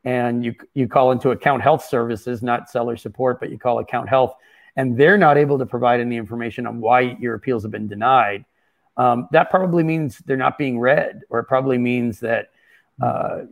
and 0.05 0.45
you 0.45 0.55
you 0.75 0.87
call 0.87 1.13
into 1.13 1.31
account 1.31 1.63
health 1.63 1.85
services, 1.85 2.43
not 2.43 2.69
seller 2.69 2.97
support, 2.97 3.41
but 3.41 3.51
you 3.51 3.59
call 3.59 3.79
account 3.79 4.09
health, 4.09 4.35
and 4.77 4.99
they're 4.99 5.17
not 5.17 5.39
able 5.39 5.59
to 5.59 5.67
provide 5.67 6.01
any 6.01 6.17
information 6.17 6.67
on 6.67 6.81
why 6.81 7.17
your 7.21 7.35
appeals 7.35 7.63
have 7.63 7.73
been 7.73 7.89
denied, 7.89 8.45
um, 8.97 9.29
that 9.33 9.51
probably 9.51 9.83
means 9.83 10.19
they're 10.27 10.37
not 10.37 10.59
being 10.59 10.79
read, 10.79 11.23
or 11.31 11.41
it 11.41 11.45
probably 11.45 11.79
means 11.79 12.21
that. 12.21 12.51
Uh, 13.03 13.43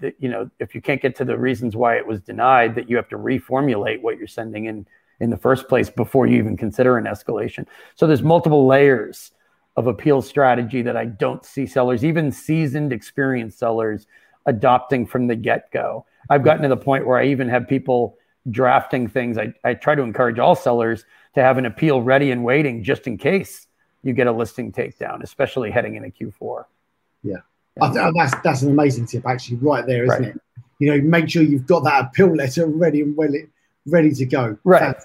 that 0.00 0.14
you 0.20 0.28
know, 0.28 0.48
if 0.60 0.76
you 0.76 0.80
can't 0.80 1.02
get 1.02 1.16
to 1.16 1.24
the 1.24 1.36
reasons 1.36 1.74
why 1.74 1.96
it 1.96 2.06
was 2.06 2.20
denied, 2.20 2.76
that 2.76 2.88
you 2.88 2.94
have 2.94 3.08
to 3.08 3.18
reformulate 3.18 4.00
what 4.00 4.16
you're 4.16 4.28
sending 4.28 4.66
in 4.66 4.86
in 5.22 5.30
the 5.30 5.36
first 5.36 5.68
place 5.68 5.88
before 5.88 6.26
you 6.26 6.36
even 6.36 6.56
consider 6.56 6.98
an 6.98 7.04
escalation. 7.04 7.66
So 7.94 8.06
there's 8.06 8.22
multiple 8.22 8.66
layers 8.66 9.30
of 9.76 9.86
appeal 9.86 10.20
strategy 10.20 10.82
that 10.82 10.96
I 10.96 11.06
don't 11.06 11.44
see 11.44 11.64
sellers, 11.64 12.04
even 12.04 12.32
seasoned, 12.32 12.92
experienced 12.92 13.58
sellers, 13.58 14.06
adopting 14.46 15.06
from 15.06 15.28
the 15.28 15.36
get 15.36 15.70
go. 15.70 16.04
I've 16.28 16.42
gotten 16.42 16.62
to 16.62 16.68
the 16.68 16.76
point 16.76 17.06
where 17.06 17.18
I 17.18 17.26
even 17.26 17.48
have 17.48 17.68
people 17.68 18.18
drafting 18.50 19.08
things. 19.08 19.38
I, 19.38 19.54
I 19.64 19.74
try 19.74 19.94
to 19.94 20.02
encourage 20.02 20.40
all 20.40 20.56
sellers 20.56 21.04
to 21.36 21.42
have 21.42 21.56
an 21.56 21.66
appeal 21.66 22.02
ready 22.02 22.32
and 22.32 22.44
waiting 22.44 22.82
just 22.82 23.06
in 23.06 23.16
case 23.16 23.68
you 24.02 24.12
get 24.12 24.26
a 24.26 24.32
listing 24.32 24.72
takedown, 24.72 25.22
especially 25.22 25.70
heading 25.70 25.96
into 25.96 26.10
Q4. 26.10 26.64
Yeah. 27.22 27.36
yeah. 27.76 27.82
Oh, 27.82 28.12
that's 28.16 28.34
that's 28.42 28.62
an 28.62 28.70
amazing 28.70 29.06
tip, 29.06 29.26
actually, 29.26 29.58
right 29.58 29.86
there, 29.86 30.04
isn't 30.04 30.22
right. 30.22 30.34
it? 30.34 30.40
You 30.78 30.90
know, 30.90 31.00
make 31.02 31.28
sure 31.28 31.42
you've 31.42 31.66
got 31.66 31.84
that 31.84 32.06
appeal 32.06 32.34
letter 32.34 32.66
ready 32.66 33.02
and 33.02 33.16
ready, 33.16 33.46
ready 33.86 34.12
to 34.12 34.26
go. 34.26 34.58
Right. 34.64 34.96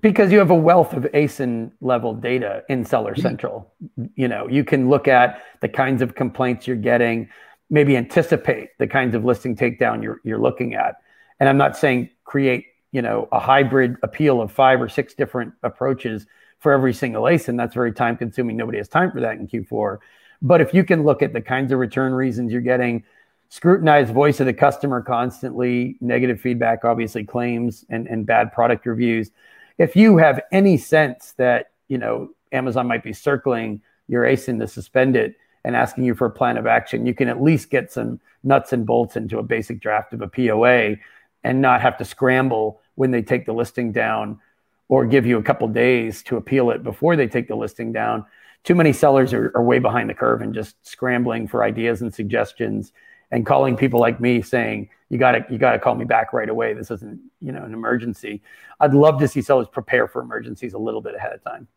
Because 0.00 0.30
you 0.30 0.38
have 0.38 0.50
a 0.50 0.54
wealth 0.54 0.92
of 0.92 1.04
ASIN 1.04 1.72
level 1.80 2.14
data 2.14 2.62
in 2.68 2.84
Seller 2.84 3.16
Central. 3.16 3.72
You 4.14 4.28
know, 4.28 4.46
you 4.46 4.62
can 4.62 4.88
look 4.88 5.08
at 5.08 5.42
the 5.62 5.68
kinds 5.68 6.02
of 6.02 6.14
complaints 6.14 6.66
you're 6.66 6.76
getting, 6.76 7.28
maybe 7.70 7.96
anticipate 7.96 8.78
the 8.78 8.86
kinds 8.86 9.14
of 9.16 9.24
listing 9.24 9.56
takedown 9.56 10.02
you're 10.02 10.20
you're 10.22 10.38
looking 10.38 10.74
at. 10.74 10.96
And 11.40 11.48
I'm 11.48 11.56
not 11.56 11.76
saying 11.76 12.10
create, 12.24 12.66
you 12.92 13.02
know, 13.02 13.28
a 13.32 13.40
hybrid 13.40 13.96
appeal 14.02 14.40
of 14.40 14.52
five 14.52 14.80
or 14.80 14.88
six 14.88 15.14
different 15.14 15.54
approaches 15.62 16.26
for 16.66 16.72
every 16.72 16.92
single 16.92 17.22
ASIN. 17.22 17.56
That's 17.56 17.74
very 17.74 17.92
time 17.92 18.16
consuming. 18.16 18.56
Nobody 18.56 18.78
has 18.78 18.88
time 18.88 19.12
for 19.12 19.20
that 19.20 19.38
in 19.38 19.46
Q4. 19.46 19.98
But 20.42 20.60
if 20.60 20.74
you 20.74 20.82
can 20.82 21.04
look 21.04 21.22
at 21.22 21.32
the 21.32 21.40
kinds 21.40 21.70
of 21.70 21.78
return 21.78 22.12
reasons 22.12 22.50
you're 22.50 22.60
getting, 22.60 23.04
scrutinized 23.50 24.12
voice 24.12 24.40
of 24.40 24.46
the 24.46 24.52
customer 24.52 25.00
constantly, 25.00 25.96
negative 26.00 26.40
feedback, 26.40 26.84
obviously 26.84 27.22
claims 27.22 27.84
and, 27.88 28.08
and 28.08 28.26
bad 28.26 28.52
product 28.52 28.84
reviews. 28.84 29.30
If 29.78 29.94
you 29.94 30.16
have 30.16 30.40
any 30.50 30.76
sense 30.76 31.34
that, 31.36 31.70
you 31.86 31.98
know, 31.98 32.30
Amazon 32.50 32.88
might 32.88 33.04
be 33.04 33.12
circling 33.12 33.80
your 34.08 34.24
ASIN 34.24 34.58
to 34.58 34.66
suspend 34.66 35.14
it 35.14 35.36
and 35.62 35.76
asking 35.76 36.02
you 36.02 36.16
for 36.16 36.26
a 36.26 36.30
plan 36.32 36.56
of 36.56 36.66
action, 36.66 37.06
you 37.06 37.14
can 37.14 37.28
at 37.28 37.40
least 37.40 37.70
get 37.70 37.92
some 37.92 38.18
nuts 38.42 38.72
and 38.72 38.84
bolts 38.84 39.14
into 39.14 39.38
a 39.38 39.42
basic 39.44 39.78
draft 39.78 40.12
of 40.12 40.20
a 40.20 40.26
POA 40.26 40.96
and 41.44 41.62
not 41.62 41.80
have 41.80 41.96
to 41.98 42.04
scramble 42.04 42.80
when 42.96 43.12
they 43.12 43.22
take 43.22 43.46
the 43.46 43.54
listing 43.54 43.92
down 43.92 44.40
or 44.88 45.04
give 45.06 45.26
you 45.26 45.38
a 45.38 45.42
couple 45.42 45.66
days 45.68 46.22
to 46.22 46.36
appeal 46.36 46.70
it 46.70 46.82
before 46.82 47.16
they 47.16 47.26
take 47.26 47.48
the 47.48 47.56
listing 47.56 47.92
down. 47.92 48.24
Too 48.64 48.74
many 48.74 48.92
sellers 48.92 49.32
are, 49.32 49.52
are 49.54 49.62
way 49.62 49.78
behind 49.78 50.10
the 50.10 50.14
curve 50.14 50.42
and 50.42 50.54
just 50.54 50.76
scrambling 50.86 51.48
for 51.48 51.64
ideas 51.64 52.02
and 52.02 52.12
suggestions 52.14 52.92
and 53.30 53.44
calling 53.44 53.76
people 53.76 54.00
like 54.00 54.20
me 54.20 54.42
saying 54.42 54.88
you 55.08 55.18
got 55.18 55.32
to 55.32 55.44
you 55.50 55.58
got 55.58 55.72
to 55.72 55.78
call 55.78 55.94
me 55.94 56.04
back 56.04 56.32
right 56.32 56.48
away. 56.48 56.72
This 56.74 56.90
isn't 56.90 57.20
you 57.40 57.52
know 57.52 57.62
an 57.62 57.72
emergency. 57.72 58.42
I'd 58.80 58.94
love 58.94 59.18
to 59.20 59.28
see 59.28 59.42
sellers 59.42 59.68
prepare 59.68 60.08
for 60.08 60.20
emergencies 60.22 60.74
a 60.74 60.78
little 60.78 61.00
bit 61.00 61.14
ahead 61.14 61.32
of 61.32 61.42
time. 61.44 61.68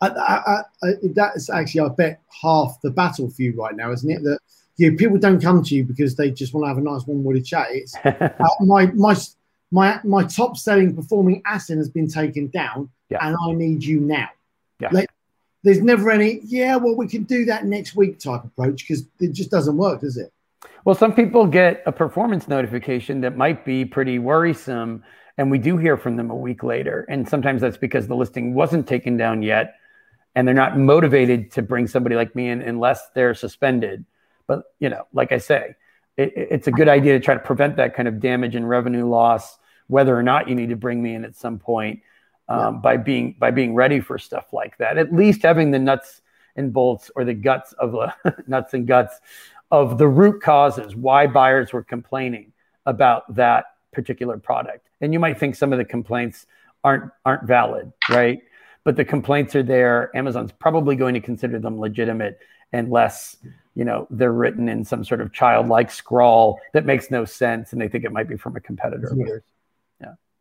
I, 0.00 0.08
I, 0.08 0.62
I, 0.82 0.92
that's 1.14 1.48
actually 1.48 1.82
i 1.82 1.88
bet 1.88 2.22
half 2.42 2.80
the 2.82 2.90
battle 2.90 3.30
for 3.30 3.42
you 3.42 3.54
right 3.56 3.76
now 3.76 3.92
isn't 3.92 4.10
it? 4.10 4.22
That 4.24 4.38
you 4.76 4.90
know, 4.90 4.96
people 4.96 5.18
don't 5.18 5.40
come 5.40 5.62
to 5.62 5.74
you 5.74 5.84
because 5.84 6.16
they 6.16 6.30
just 6.30 6.54
want 6.54 6.64
to 6.64 6.68
have 6.68 6.78
a 6.78 6.80
nice 6.80 7.06
one 7.06 7.22
worded 7.22 7.44
chat. 7.44 7.68
It's 7.70 7.94
uh, 8.04 8.30
my 8.60 8.86
my 8.86 9.14
my 9.72 9.98
my 10.04 10.22
top 10.22 10.56
selling 10.56 10.94
performing 10.94 11.42
ASIN 11.42 11.78
has 11.78 11.88
been 11.88 12.08
taken 12.08 12.46
down 12.48 12.88
yeah. 13.08 13.26
and 13.26 13.36
i 13.44 13.52
need 13.52 13.82
you 13.82 13.98
now 13.98 14.28
yeah. 14.78 14.88
Like, 14.92 15.08
there's 15.64 15.80
never 15.80 16.10
any 16.10 16.40
yeah 16.44 16.76
well 16.76 16.94
we 16.94 17.08
can 17.08 17.24
do 17.24 17.44
that 17.46 17.64
next 17.64 17.96
week 17.96 18.20
type 18.20 18.44
approach 18.44 18.86
because 18.86 19.06
it 19.18 19.32
just 19.32 19.50
doesn't 19.50 19.76
work 19.76 20.00
does 20.00 20.16
it 20.16 20.32
well, 20.84 20.94
some 20.96 21.14
people 21.14 21.46
get 21.46 21.82
a 21.86 21.92
performance 21.92 22.48
notification 22.48 23.20
that 23.20 23.36
might 23.36 23.64
be 23.64 23.84
pretty 23.84 24.18
worrisome, 24.18 25.04
and 25.38 25.50
we 25.50 25.58
do 25.58 25.76
hear 25.76 25.96
from 25.96 26.16
them 26.16 26.30
a 26.30 26.34
week 26.36 26.64
later. 26.64 27.06
And 27.08 27.28
sometimes 27.28 27.60
that's 27.60 27.76
because 27.76 28.08
the 28.08 28.16
listing 28.16 28.54
wasn't 28.54 28.88
taken 28.88 29.16
down 29.16 29.42
yet, 29.42 29.76
and 30.34 30.46
they're 30.46 30.54
not 30.54 30.78
motivated 30.78 31.52
to 31.52 31.62
bring 31.62 31.86
somebody 31.86 32.16
like 32.16 32.34
me 32.34 32.48
in 32.48 32.62
unless 32.62 33.10
they're 33.14 33.34
suspended. 33.34 34.04
But 34.48 34.64
you 34.80 34.88
know, 34.88 35.06
like 35.12 35.30
I 35.30 35.38
say, 35.38 35.76
it, 36.16 36.32
it's 36.34 36.66
a 36.66 36.72
good 36.72 36.88
idea 36.88 37.12
to 37.12 37.20
try 37.20 37.34
to 37.34 37.40
prevent 37.40 37.76
that 37.76 37.94
kind 37.94 38.08
of 38.08 38.18
damage 38.18 38.56
and 38.56 38.68
revenue 38.68 39.08
loss, 39.08 39.58
whether 39.88 40.16
or 40.16 40.22
not 40.22 40.48
you 40.48 40.54
need 40.54 40.70
to 40.70 40.76
bring 40.76 41.02
me 41.02 41.14
in 41.14 41.24
at 41.24 41.36
some 41.36 41.58
point. 41.58 42.00
Um, 42.48 42.74
yeah. 42.74 42.80
by 42.80 42.96
being 42.96 43.36
by 43.38 43.52
being 43.52 43.72
ready 43.72 44.00
for 44.00 44.18
stuff 44.18 44.52
like 44.52 44.76
that. 44.78 44.98
At 44.98 45.14
least 45.14 45.42
having 45.42 45.70
the 45.70 45.78
nuts 45.78 46.22
and 46.56 46.72
bolts 46.72 47.10
or 47.14 47.24
the 47.24 47.34
guts 47.34 47.72
of 47.74 47.92
the 47.92 48.34
nuts 48.46 48.74
and 48.74 48.86
guts 48.86 49.20
of 49.70 49.96
the 49.96 50.08
root 50.08 50.42
causes 50.42 50.94
why 50.94 51.26
buyers 51.26 51.72
were 51.72 51.82
complaining 51.82 52.52
about 52.84 53.34
that 53.34 53.66
particular 53.92 54.38
product. 54.38 54.88
And 55.00 55.12
you 55.12 55.18
might 55.18 55.38
think 55.38 55.54
some 55.54 55.72
of 55.72 55.78
the 55.78 55.84
complaints 55.84 56.46
aren't 56.84 57.10
aren't 57.24 57.44
valid, 57.44 57.92
right? 58.10 58.40
But 58.84 58.96
the 58.96 59.04
complaints 59.04 59.54
are 59.54 59.62
there. 59.62 60.14
Amazon's 60.16 60.52
probably 60.52 60.96
going 60.96 61.14
to 61.14 61.20
consider 61.20 61.58
them 61.58 61.78
legitimate 61.78 62.38
unless, 62.72 63.36
you 63.74 63.84
know, 63.84 64.06
they're 64.10 64.32
written 64.32 64.68
in 64.68 64.84
some 64.84 65.04
sort 65.04 65.20
of 65.20 65.32
childlike 65.32 65.90
scrawl 65.90 66.58
that 66.72 66.84
makes 66.84 67.10
no 67.10 67.24
sense 67.24 67.72
and 67.72 67.80
they 67.80 67.88
think 67.88 68.04
it 68.04 68.12
might 68.12 68.28
be 68.28 68.36
from 68.36 68.56
a 68.56 68.60
competitor 68.60 69.08
of 69.08 69.18
theirs. 69.18 69.42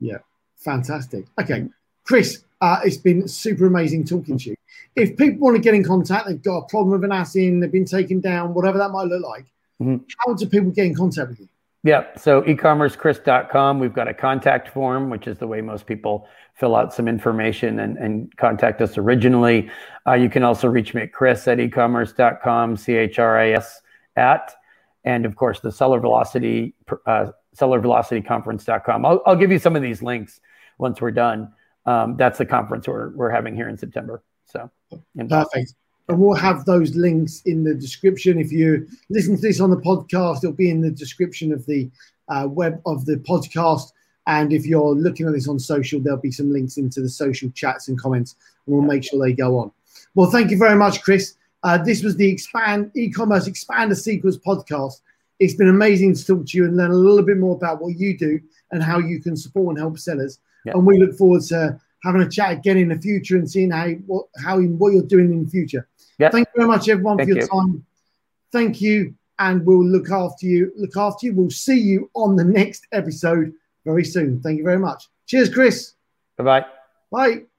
Yeah. 0.01 0.17
Fantastic. 0.57 1.25
Okay. 1.39 1.67
Chris, 2.03 2.43
uh, 2.59 2.79
it's 2.83 2.97
been 2.97 3.27
super 3.27 3.67
amazing 3.67 4.03
talking 4.05 4.37
to 4.37 4.49
you. 4.49 4.55
If 4.95 5.15
people 5.15 5.39
want 5.39 5.55
to 5.55 5.61
get 5.61 5.73
in 5.73 5.83
contact, 5.83 6.27
they've 6.27 6.41
got 6.41 6.57
a 6.57 6.67
problem 6.67 6.91
with 6.91 7.03
an 7.03 7.11
ASIN, 7.11 7.61
they've 7.61 7.71
been 7.71 7.85
taken 7.85 8.19
down, 8.19 8.53
whatever 8.53 8.77
that 8.77 8.91
might 8.91 9.07
look 9.07 9.23
like, 9.23 9.45
mm-hmm. 9.81 9.97
how 10.19 10.33
do 10.33 10.45
people 10.45 10.69
get 10.71 10.85
in 10.85 10.95
contact 10.95 11.29
with 11.29 11.39
you? 11.39 11.47
Yeah, 11.83 12.05
so 12.15 12.43
ecommercechris.com, 12.43 13.79
we've 13.79 13.93
got 13.93 14.07
a 14.07 14.13
contact 14.13 14.69
form, 14.69 15.09
which 15.09 15.27
is 15.27 15.37
the 15.37 15.47
way 15.47 15.61
most 15.61 15.87
people 15.87 16.27
fill 16.53 16.75
out 16.75 16.93
some 16.93 17.07
information 17.07 17.79
and, 17.79 17.97
and 17.97 18.35
contact 18.37 18.81
us 18.81 18.97
originally. 18.99 19.69
Uh, 20.05 20.13
you 20.13 20.29
can 20.29 20.43
also 20.43 20.67
reach 20.67 20.93
me 20.93 21.03
at 21.03 21.13
chris 21.13 21.47
at 21.47 21.57
ecommerce.com, 21.57 22.77
C 22.77 22.93
H 22.93 23.17
R 23.17 23.39
I 23.39 23.51
S 23.51 23.81
at, 24.15 24.53
and 25.05 25.25
of 25.25 25.35
course 25.35 25.59
the 25.59 25.71
seller 25.71 25.99
velocity, 25.99 26.75
uh, 27.07 27.31
sellervelocityconference.com. 27.57 29.05
I'll, 29.05 29.21
I'll 29.25 29.35
give 29.35 29.51
you 29.51 29.59
some 29.59 29.75
of 29.75 29.81
these 29.81 30.01
links 30.01 30.39
once 30.77 31.01
we're 31.01 31.11
done 31.11 31.53
um, 31.85 32.15
that's 32.17 32.37
the 32.37 32.45
conference 32.45 32.87
we're, 32.87 33.09
we're 33.09 33.29
having 33.29 33.55
here 33.55 33.69
in 33.69 33.77
September. 33.77 34.23
So 34.45 34.69
perfect. 35.29 35.73
And 36.09 36.19
we'll 36.19 36.35
have 36.35 36.65
those 36.65 36.95
links 36.95 37.41
in 37.45 37.63
the 37.63 37.73
description. 37.73 38.39
If 38.39 38.51
you 38.51 38.87
listen 39.09 39.35
to 39.35 39.41
this 39.41 39.59
on 39.59 39.69
the 39.69 39.77
podcast, 39.77 40.37
it'll 40.37 40.51
be 40.51 40.69
in 40.69 40.81
the 40.81 40.91
description 40.91 41.53
of 41.53 41.65
the 41.65 41.89
uh, 42.27 42.47
web 42.49 42.81
of 42.85 43.05
the 43.05 43.17
podcast. 43.17 43.91
And 44.27 44.53
if 44.53 44.65
you're 44.65 44.93
looking 44.93 45.27
at 45.27 45.33
this 45.33 45.47
on 45.47 45.57
social, 45.57 45.99
there'll 45.99 46.19
be 46.19 46.31
some 46.31 46.51
links 46.51 46.77
into 46.77 47.01
the 47.01 47.09
social 47.09 47.49
chats 47.51 47.87
and 47.87 47.99
comments, 47.99 48.35
and 48.65 48.75
we'll 48.75 48.85
make 48.85 49.03
sure 49.03 49.23
they 49.23 49.33
go 49.33 49.57
on. 49.57 49.71
Well, 50.13 50.29
thank 50.29 50.51
you 50.51 50.57
very 50.57 50.75
much, 50.75 51.01
Chris. 51.01 51.35
Uh, 51.63 51.77
this 51.77 52.03
was 52.03 52.15
the 52.17 52.29
Expand 52.29 52.91
e-commerce 52.95 53.47
Expander 53.47 53.95
Secrets 53.95 54.37
podcast. 54.37 55.01
It's 55.41 55.56
been 55.56 55.69
amazing 55.69 56.13
to 56.13 56.25
talk 56.25 56.45
to 56.45 56.58
you 56.58 56.65
and 56.65 56.77
learn 56.77 56.91
a 56.91 56.95
little 56.95 57.25
bit 57.25 57.38
more 57.38 57.56
about 57.56 57.82
what 57.82 57.97
you 57.97 58.15
do 58.15 58.39
and 58.71 58.84
how 58.84 58.99
you 58.99 59.19
can 59.19 59.36
support 59.36 59.69
and 59.69 59.80
help 59.80 59.97
sellers. 59.97 60.39
And 60.65 60.86
we 60.86 60.99
look 60.99 61.17
forward 61.17 61.41
to 61.45 61.80
having 62.04 62.21
a 62.21 62.30
chat 62.30 62.51
again 62.51 62.77
in 62.77 62.89
the 62.89 62.99
future 62.99 63.38
and 63.38 63.49
seeing 63.49 63.71
how 63.71 63.88
what 64.06 64.27
how 64.38 64.62
what 64.62 64.93
you're 64.93 65.01
doing 65.01 65.34
in 65.34 65.45
the 65.45 65.49
future. 65.49 65.88
Yeah. 66.19 66.30
Thank 66.30 66.47
you 66.49 66.62
very 66.62 66.67
much, 66.67 66.88
everyone, 66.89 67.17
Thank 67.17 67.30
for 67.30 67.36
your 67.36 67.43
you. 67.43 67.47
time. 67.47 67.86
Thank 68.51 68.82
you, 68.82 69.15
and 69.39 69.65
we'll 69.65 69.84
look 69.84 70.12
after 70.12 70.45
you. 70.45 70.71
Look 70.77 70.95
after 70.95 71.25
you. 71.25 71.34
We'll 71.34 71.49
see 71.49 71.80
you 71.80 72.12
on 72.13 72.36
the 72.36 72.43
next 72.43 72.86
episode 72.91 73.51
very 73.84 74.06
soon. 74.06 74.41
Thank 74.41 74.60
you 74.60 74.63
very 74.63 74.80
much. 74.80 75.10
Cheers, 75.25 75.49
Chris. 75.49 75.93
Bye-bye. 76.38 76.65
Bye. 77.12 77.50